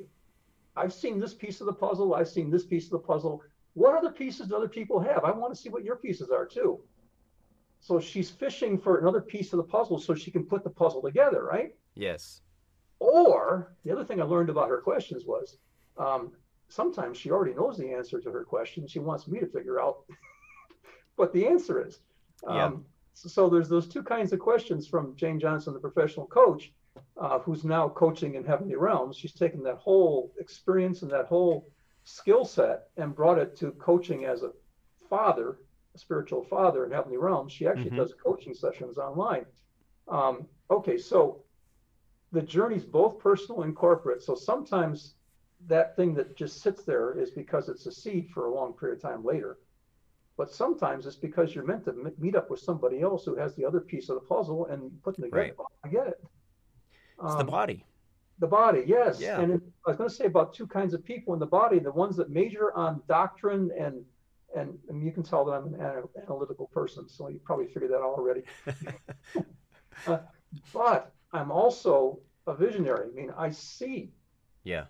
I've 0.75 0.93
seen 0.93 1.19
this 1.19 1.33
piece 1.33 1.61
of 1.61 1.67
the 1.67 1.73
puzzle, 1.73 2.13
I've 2.15 2.29
seen 2.29 2.49
this 2.49 2.65
piece 2.65 2.85
of 2.85 2.91
the 2.91 2.99
puzzle. 2.99 3.41
What 3.73 3.95
other 3.95 4.11
pieces 4.11 4.47
do 4.47 4.55
other 4.55 4.67
people 4.67 4.99
have? 4.99 5.23
I 5.23 5.31
want 5.31 5.53
to 5.53 5.59
see 5.59 5.69
what 5.69 5.83
your 5.83 5.97
pieces 5.97 6.29
are 6.29 6.45
too. 6.45 6.79
So 7.81 7.99
she's 7.99 8.29
fishing 8.29 8.77
for 8.77 8.99
another 8.99 9.21
piece 9.21 9.53
of 9.53 9.57
the 9.57 9.63
puzzle 9.63 9.99
so 9.99 10.13
she 10.13 10.31
can 10.31 10.45
put 10.45 10.63
the 10.63 10.69
puzzle 10.69 11.01
together, 11.01 11.43
right? 11.43 11.75
Yes. 11.95 12.41
Or 12.99 13.75
the 13.83 13.91
other 13.91 14.03
thing 14.03 14.21
I 14.21 14.25
learned 14.25 14.49
about 14.49 14.69
her 14.69 14.81
questions 14.81 15.25
was 15.25 15.57
um, 15.97 16.31
sometimes 16.67 17.17
she 17.17 17.31
already 17.31 17.53
knows 17.53 17.77
the 17.77 17.93
answer 17.93 18.19
to 18.19 18.31
her 18.31 18.43
question. 18.43 18.87
She 18.87 18.99
wants 18.99 19.27
me 19.27 19.39
to 19.39 19.47
figure 19.47 19.81
out 19.81 19.99
what 21.15 21.33
the 21.33 21.47
answer 21.47 21.85
is. 21.85 21.99
Yeah. 22.43 22.65
Um, 22.65 22.85
so, 23.13 23.27
so, 23.27 23.49
there's 23.49 23.67
those 23.67 23.87
two 23.87 24.03
kinds 24.03 24.31
of 24.31 24.39
questions 24.39 24.87
from 24.87 25.15
Jane 25.15 25.39
Johnson, 25.39 25.73
the 25.73 25.79
professional 25.79 26.27
coach, 26.27 26.71
uh, 27.17 27.39
who's 27.39 27.65
now 27.65 27.89
coaching 27.89 28.35
in 28.35 28.45
heavenly 28.45 28.75
realms. 28.75 29.17
She's 29.17 29.33
taken 29.33 29.61
that 29.63 29.75
whole 29.77 30.31
experience 30.39 31.01
and 31.01 31.11
that 31.11 31.25
whole 31.25 31.67
skill 32.05 32.45
set 32.45 32.87
and 32.95 33.13
brought 33.13 33.37
it 33.37 33.57
to 33.57 33.71
coaching 33.71 34.23
as 34.25 34.43
a 34.43 34.51
father 35.09 35.57
a 35.95 35.97
spiritual 35.97 36.43
father 36.43 36.85
in 36.85 36.91
heavenly 36.91 37.17
realms. 37.17 37.51
She 37.51 37.67
actually 37.67 37.91
Mhm. 37.91 37.97
does 37.97 38.13
coaching 38.13 38.53
sessions 38.53 38.97
online. 38.97 39.45
Um, 40.07 40.47
okay, 40.69 40.97
so 40.97 41.43
the 42.31 42.41
journey's 42.41 42.85
both 42.85 43.19
personal 43.19 43.63
and 43.63 43.75
corporate. 43.75 44.21
So 44.21 44.35
sometimes 44.35 45.15
that 45.67 45.95
thing 45.95 46.13
that 46.15 46.35
just 46.37 46.61
sits 46.61 46.83
there 46.83 47.17
is 47.17 47.31
because 47.31 47.69
it's 47.69 47.85
a 47.85 47.91
seed 47.91 48.29
for 48.33 48.45
a 48.45 48.53
long 48.53 48.73
period 48.73 48.97
of 48.97 49.01
time 49.01 49.25
later. 49.25 49.57
But 50.37 50.51
sometimes 50.53 51.05
it's 51.05 51.17
because 51.17 51.53
you're 51.53 51.65
meant 51.65 51.83
to 51.85 51.91
m- 51.91 52.13
meet 52.17 52.35
up 52.35 52.49
with 52.49 52.61
somebody 52.61 53.01
else 53.01 53.25
who 53.25 53.35
has 53.35 53.55
the 53.55 53.65
other 53.65 53.81
piece 53.81 54.07
of 54.09 54.15
the 54.15 54.21
puzzle 54.21 54.67
and 54.67 54.91
put 55.03 55.15
them 55.15 55.25
together. 55.25 55.41
Right. 55.41 55.53
"Oh, 55.59 55.67
I 55.83 55.89
get 55.89 56.07
it. 56.07 56.23
It's 57.21 57.33
the 57.35 57.41
Um, 57.41 57.47
body. 57.47 57.83
the 58.39 58.47
body, 58.47 58.83
yes. 58.87 59.19
Yeah. 59.19 59.41
And 59.41 59.51
it, 59.55 59.61
I 59.85 59.89
was 59.89 59.97
going 59.97 60.09
to 60.09 60.15
say 60.15 60.25
about 60.27 60.53
two 60.53 60.65
kinds 60.65 60.93
of 60.93 61.03
people 61.03 61.33
in 61.33 61.39
the 61.41 61.45
body: 61.45 61.79
the 61.79 61.91
ones 61.91 62.15
that 62.15 62.29
major 62.29 62.71
on 62.73 63.01
doctrine 63.07 63.71
and 63.77 64.05
and, 64.55 64.79
and 64.87 65.03
you 65.03 65.11
can 65.11 65.21
tell 65.23 65.45
that 65.45 65.51
I'm 65.51 65.73
an 65.75 66.03
analytical 66.23 66.67
person, 66.73 67.07
so 67.07 67.27
you 67.27 67.39
probably 67.43 67.67
figured 67.67 67.91
that 67.91 67.97
out 67.97 68.13
already. 68.17 68.43
Uh, 70.07 70.19
but 70.73 71.11
I'm 71.31 71.51
also 71.51 72.19
a 72.47 72.55
visionary. 72.55 73.09
I 73.11 73.13
mean, 73.13 73.31
I 73.37 73.49
see, 73.51 74.13
Yeah. 74.63 74.85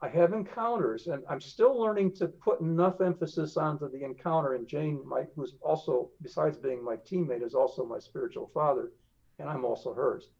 I 0.00 0.08
have 0.08 0.32
encounters, 0.32 1.06
and 1.06 1.22
I'm 1.28 1.40
still 1.40 1.78
learning 1.78 2.12
to 2.14 2.26
put 2.26 2.60
enough 2.60 3.00
emphasis 3.00 3.56
onto 3.56 3.88
the 3.88 4.02
encounter. 4.02 4.54
And 4.54 4.66
Jane, 4.66 5.00
my, 5.06 5.26
who's 5.36 5.54
also, 5.60 6.10
besides 6.22 6.56
being 6.56 6.82
my 6.82 6.96
teammate, 6.96 7.42
is 7.42 7.54
also 7.54 7.84
my 7.84 7.98
spiritual 8.00 8.50
father, 8.52 8.92
and 9.38 9.48
I'm 9.48 9.64
also 9.64 9.94
hers. 9.94 10.30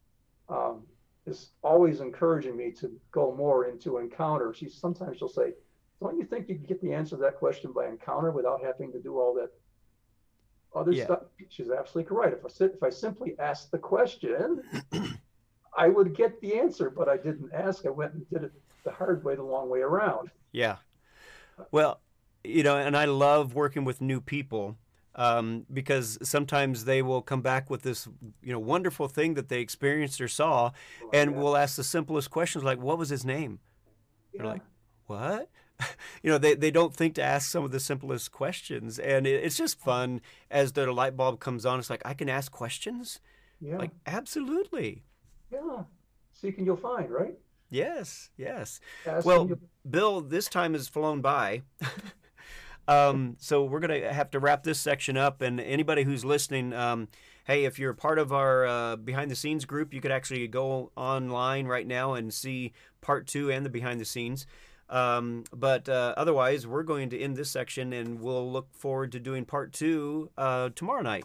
Um, 0.48 0.86
is 1.26 1.50
always 1.62 2.00
encouraging 2.00 2.56
me 2.56 2.72
to 2.72 2.90
go 3.12 3.32
more 3.32 3.66
into 3.66 3.98
encounter. 3.98 4.52
She 4.52 4.68
sometimes 4.68 5.18
she'll 5.18 5.28
say, 5.28 5.54
"Don't 6.00 6.18
you 6.18 6.24
think 6.24 6.48
you 6.48 6.56
can 6.56 6.64
get 6.64 6.80
the 6.80 6.92
answer 6.92 7.14
to 7.14 7.22
that 7.22 7.36
question 7.38 7.72
by 7.72 7.86
encounter 7.86 8.32
without 8.32 8.60
having 8.64 8.90
to 8.90 9.00
do 9.00 9.20
all 9.20 9.32
that 9.34 9.52
other 10.74 10.90
Yeah. 10.90 11.04
stuff?" 11.04 11.22
She's 11.48 11.70
absolutely 11.70 12.08
correct. 12.08 12.38
If 12.38 12.44
I 12.44 12.48
sit, 12.48 12.72
if 12.74 12.82
I 12.82 12.90
simply 12.90 13.38
ask 13.38 13.70
the 13.70 13.78
question, 13.78 14.64
I 15.76 15.88
would 15.88 16.14
get 16.14 16.40
the 16.40 16.58
answer, 16.58 16.90
but 16.90 17.08
I 17.08 17.16
didn't 17.16 17.52
ask. 17.52 17.86
I 17.86 17.90
went 17.90 18.14
and 18.14 18.28
did 18.30 18.44
it 18.44 18.52
the 18.84 18.92
hard 18.92 19.24
way, 19.24 19.34
the 19.36 19.42
long 19.42 19.68
way 19.68 19.80
around. 19.80 20.30
Yeah. 20.52 20.76
Well, 21.70 22.00
you 22.44 22.62
know, 22.62 22.76
and 22.78 22.96
I 22.96 23.04
love 23.06 23.54
working 23.54 23.84
with 23.84 24.00
new 24.00 24.20
people 24.20 24.78
um, 25.14 25.66
because 25.72 26.18
sometimes 26.22 26.84
they 26.84 27.02
will 27.02 27.22
come 27.22 27.42
back 27.42 27.70
with 27.70 27.82
this, 27.82 28.08
you 28.42 28.52
know, 28.52 28.58
wonderful 28.58 29.08
thing 29.08 29.34
that 29.34 29.48
they 29.48 29.60
experienced 29.60 30.20
or 30.20 30.28
saw, 30.28 30.72
and 31.12 31.32
Yeah. 31.32 31.36
we'll 31.36 31.56
ask 31.56 31.76
the 31.76 31.84
simplest 31.84 32.30
questions 32.30 32.64
like, 32.64 32.78
"What 32.80 32.98
was 32.98 33.10
his 33.10 33.24
name?" 33.24 33.60
They're 34.36 34.46
like, 34.46 34.62
"What?" 35.06 35.50
you 36.22 36.30
know, 36.30 36.38
they, 36.38 36.54
they 36.54 36.70
don't 36.70 36.94
think 36.94 37.14
to 37.16 37.22
ask 37.22 37.50
some 37.50 37.64
of 37.64 37.72
the 37.72 37.80
simplest 37.80 38.32
questions, 38.32 38.98
and 38.98 39.26
it, 39.26 39.44
it's 39.44 39.56
just 39.58 39.80
fun 39.80 40.20
as 40.50 40.72
the 40.72 40.92
light 40.92 41.16
bulb 41.16 41.40
comes 41.40 41.66
on. 41.66 41.78
It's 41.80 41.90
like 41.90 42.02
I 42.06 42.14
can 42.14 42.28
ask 42.28 42.52
questions. 42.52 43.20
yeah, 43.60 43.78
Like 43.78 43.92
absolutely, 44.06 45.04
yeah. 45.52 45.82
Seek 46.32 46.58
and 46.58 46.66
you'll 46.66 46.76
find, 46.76 47.10
right? 47.10 47.34
yes, 48.36 48.80
yes. 49.06 49.24
Well, 49.24 49.50
Bill, 49.88 50.20
this 50.20 50.48
time 50.48 50.74
has 50.74 50.88
flown 50.88 51.20
by. 51.20 51.62
um, 52.88 53.36
so 53.38 53.64
we're 53.64 53.80
going 53.80 54.02
to 54.02 54.12
have 54.12 54.30
to 54.30 54.40
wrap 54.40 54.62
this 54.62 54.78
section 54.78 55.16
up. 55.16 55.40
And 55.42 55.60
anybody 55.60 56.02
who's 56.02 56.24
listening, 56.24 56.72
um, 56.72 57.08
hey, 57.44 57.64
if 57.64 57.78
you're 57.78 57.94
part 57.94 58.18
of 58.18 58.32
our 58.32 58.66
uh, 58.66 58.96
behind 58.96 59.30
the 59.30 59.36
scenes 59.36 59.64
group, 59.64 59.94
you 59.94 60.00
could 60.00 60.12
actually 60.12 60.46
go 60.48 60.92
online 60.96 61.66
right 61.66 61.86
now 61.86 62.14
and 62.14 62.32
see 62.32 62.72
part 63.00 63.26
two 63.26 63.50
and 63.50 63.64
the 63.64 63.70
behind 63.70 64.00
the 64.00 64.04
scenes. 64.04 64.46
Um, 64.88 65.44
but 65.54 65.88
uh, 65.88 66.12
otherwise, 66.18 66.66
we're 66.66 66.82
going 66.82 67.08
to 67.10 67.18
end 67.18 67.36
this 67.36 67.50
section 67.50 67.94
and 67.94 68.20
we'll 68.20 68.50
look 68.52 68.74
forward 68.74 69.12
to 69.12 69.20
doing 69.20 69.46
part 69.46 69.72
two 69.72 70.30
uh, 70.36 70.68
tomorrow 70.74 71.02
night. 71.02 71.24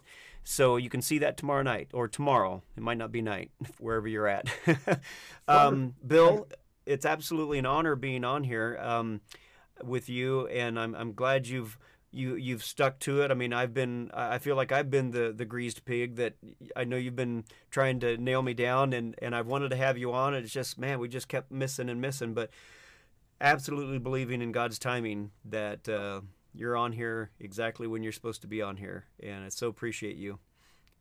So 0.50 0.78
you 0.78 0.90
can 0.90 1.02
see 1.02 1.18
that 1.18 1.36
tomorrow 1.36 1.62
night 1.62 1.90
or 1.94 2.08
tomorrow. 2.08 2.64
It 2.78 2.82
might 2.82 2.98
not 2.98 3.12
be 3.12 3.22
night, 3.22 3.52
wherever 3.80 4.08
you're 4.08 4.30
at. 4.30 4.48
um, 5.50 5.94
Bill, 6.08 6.48
it's 6.86 7.06
absolutely 7.06 7.60
an 7.60 7.66
honor 7.66 7.98
being 7.98 8.24
on 8.24 8.46
here 8.46 8.80
um, 8.82 9.20
with 9.84 10.08
you, 10.08 10.48
and 10.48 10.80
I'm, 10.80 10.96
I'm 10.96 11.12
glad 11.12 11.48
you've 11.48 11.78
you 12.12 12.36
you've 12.36 12.64
stuck 12.64 12.98
to 13.00 13.24
it. 13.24 13.30
I 13.30 13.34
mean, 13.34 13.52
I've 13.52 13.74
been 13.74 14.10
I 14.14 14.38
feel 14.38 14.56
like 14.56 14.72
I've 14.72 14.90
been 14.90 15.12
the 15.12 15.34
the 15.36 15.44
greased 15.44 15.84
pig 15.84 16.16
that 16.16 16.36
I 16.78 16.86
know 16.86 16.96
you've 16.96 17.18
been 17.18 17.44
trying 17.70 18.00
to 18.00 18.16
nail 18.16 18.42
me 18.42 18.54
down, 18.54 18.94
and 18.94 19.16
and 19.22 19.36
I've 19.36 19.48
wanted 19.48 19.72
to 19.72 19.76
have 19.76 19.98
you 19.98 20.14
on. 20.14 20.34
And 20.34 20.46
it's 20.46 20.54
just 20.54 20.80
man, 20.80 21.00
we 21.00 21.10
just 21.10 21.28
kept 21.28 21.52
missing 21.52 21.90
and 21.90 22.00
missing, 22.00 22.34
but 22.34 22.52
absolutely 23.42 24.00
believing 24.00 24.42
in 24.42 24.54
God's 24.54 24.80
timing 24.80 25.32
that 25.44 25.90
uh, 25.90 26.22
you're 26.54 26.78
on 26.78 26.92
here 26.92 27.32
exactly 27.40 27.88
when 27.88 28.04
you're 28.04 28.12
supposed 28.12 28.42
to 28.42 28.48
be 28.48 28.62
on 28.62 28.78
here, 28.78 29.06
and 29.22 29.46
I 29.46 29.50
so 29.50 29.68
appreciate 29.68 30.16
you. 30.18 30.40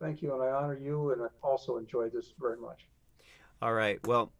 thank 0.00 0.22
you, 0.22 0.34
and 0.34 0.42
I 0.42 0.50
honor 0.50 0.78
you, 0.78 1.12
and 1.12 1.22
I 1.22 1.28
also 1.42 1.76
enjoyed 1.76 2.12
this 2.12 2.34
very 2.38 2.56
much. 2.56 2.86
All 3.62 3.72
right, 3.72 4.04
well, 4.06 4.32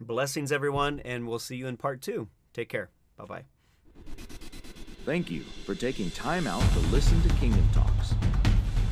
blessings 0.00 0.52
everyone, 0.52 1.00
and 1.00 1.26
we'll 1.28 1.38
see 1.38 1.56
you 1.56 1.66
in 1.66 1.76
part 1.76 2.00
two. 2.00 2.28
Take 2.52 2.68
care. 2.68 2.90
Bye 3.16 3.24
bye. 3.24 3.44
Thank 5.04 5.30
you 5.30 5.42
for 5.64 5.74
taking 5.74 6.10
time 6.10 6.46
out 6.46 6.62
to 6.72 6.78
listen 6.90 7.20
to 7.22 7.28
Kingdom 7.36 7.68
Talks. 7.72 8.14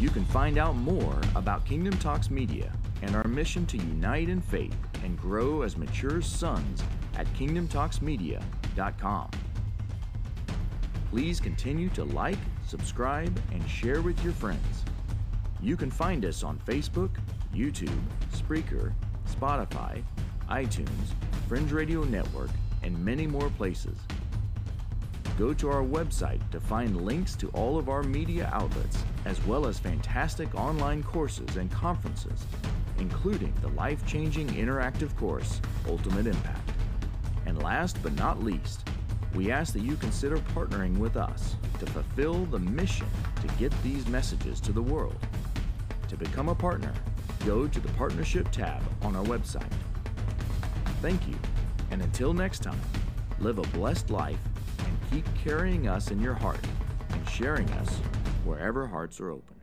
You 0.01 0.11
can 0.11 0.24
find 0.27 0.59
out 0.59 0.77
more 0.77 1.20
about 1.35 1.66
Kingdom 1.66 1.98
Talks 1.98 2.31
Media 2.31 2.72
and 3.03 3.16
our 3.16 3.27
mission 3.27 3.66
to 3.66 3.77
unite 3.77 4.29
in 4.29 4.40
faith 4.40 4.77
and 5.05 5.18
grow 5.18 5.62
as 5.62 5.77
mature 5.77 6.22
sons 6.22 6.83
at 7.16 7.27
kingdomtalksmedia.com. 7.35 9.31
Please 11.11 11.40
continue 11.40 11.88
to 11.90 12.05
like, 12.05 12.38
subscribe, 12.66 13.40
and 13.53 13.68
share 13.68 14.03
with 14.03 14.23
your 14.23 14.33
friends. 14.33 14.85
You 15.61 15.77
can 15.77 15.90
find 15.90 16.25
us 16.25 16.42
on 16.42 16.59
Facebook, 16.66 17.11
YouTube, 17.55 17.99
Spreaker, 18.33 18.92
Spotify, 19.29 20.03
iTunes, 20.51 21.14
Fringe 21.49 21.73
Radio 21.73 22.05
Network, 22.05 22.51
and 22.83 22.99
many 23.05 23.27
more 23.27 23.51
places 23.51 23.97
go 25.38 25.55
to 25.55 25.71
our 25.71 25.85
website 25.85 26.40
to 26.51 26.59
find 26.59 27.03
links 27.03 27.37
to 27.37 27.49
all 27.51 27.79
of 27.79 27.88
our 27.88 28.03
media 28.03 28.51
outlets, 28.53 29.05
as 29.25 29.40
well 29.47 29.66
as 29.66 29.79
fantastic 29.79 30.53
online 30.57 31.01
courses 31.01 31.57
and 31.57 31.71
conferences, 31.71 32.44
including 32.99 33.55
the 33.62 33.68
life 33.68 34.05
changing 34.05 34.49
interactive 34.49 35.16
course, 35.16 35.61
Ultimate 35.87 36.27
Impact. 36.27 36.71
And 37.47 37.62
last 37.62 38.03
but 38.03 38.14
not 38.16 38.42
least, 38.42 38.88
we 39.34 39.50
ask 39.50 39.72
that 39.74 39.82
you 39.82 39.96
consider 39.96 40.38
partnering 40.38 40.96
with 40.98 41.16
us 41.16 41.56
to 41.78 41.86
fulfill 41.86 42.44
the 42.46 42.58
mission 42.58 43.06
to 43.40 43.48
get 43.58 43.72
these 43.82 44.06
messages 44.08 44.60
to 44.60 44.72
the 44.72 44.82
world. 44.82 45.18
To 46.08 46.16
become 46.16 46.48
a 46.48 46.54
partner, 46.54 46.92
go 47.44 47.68
to 47.68 47.80
the 47.80 47.88
Partnership 47.90 48.50
tab 48.50 48.82
on 49.02 49.14
our 49.14 49.24
website. 49.24 49.72
Thank 51.02 51.28
you, 51.28 51.36
and 51.90 52.02
until 52.02 52.32
next 52.32 52.62
time, 52.62 52.80
live 53.38 53.58
a 53.58 53.62
blessed 53.62 54.10
life 54.10 54.40
and 54.78 54.98
keep 55.10 55.26
carrying 55.44 55.88
us 55.88 56.10
in 56.10 56.20
your 56.20 56.34
heart 56.34 56.64
and 57.10 57.28
sharing 57.28 57.68
us 57.72 57.90
wherever 58.44 58.86
hearts 58.86 59.20
are 59.20 59.30
open. 59.30 59.58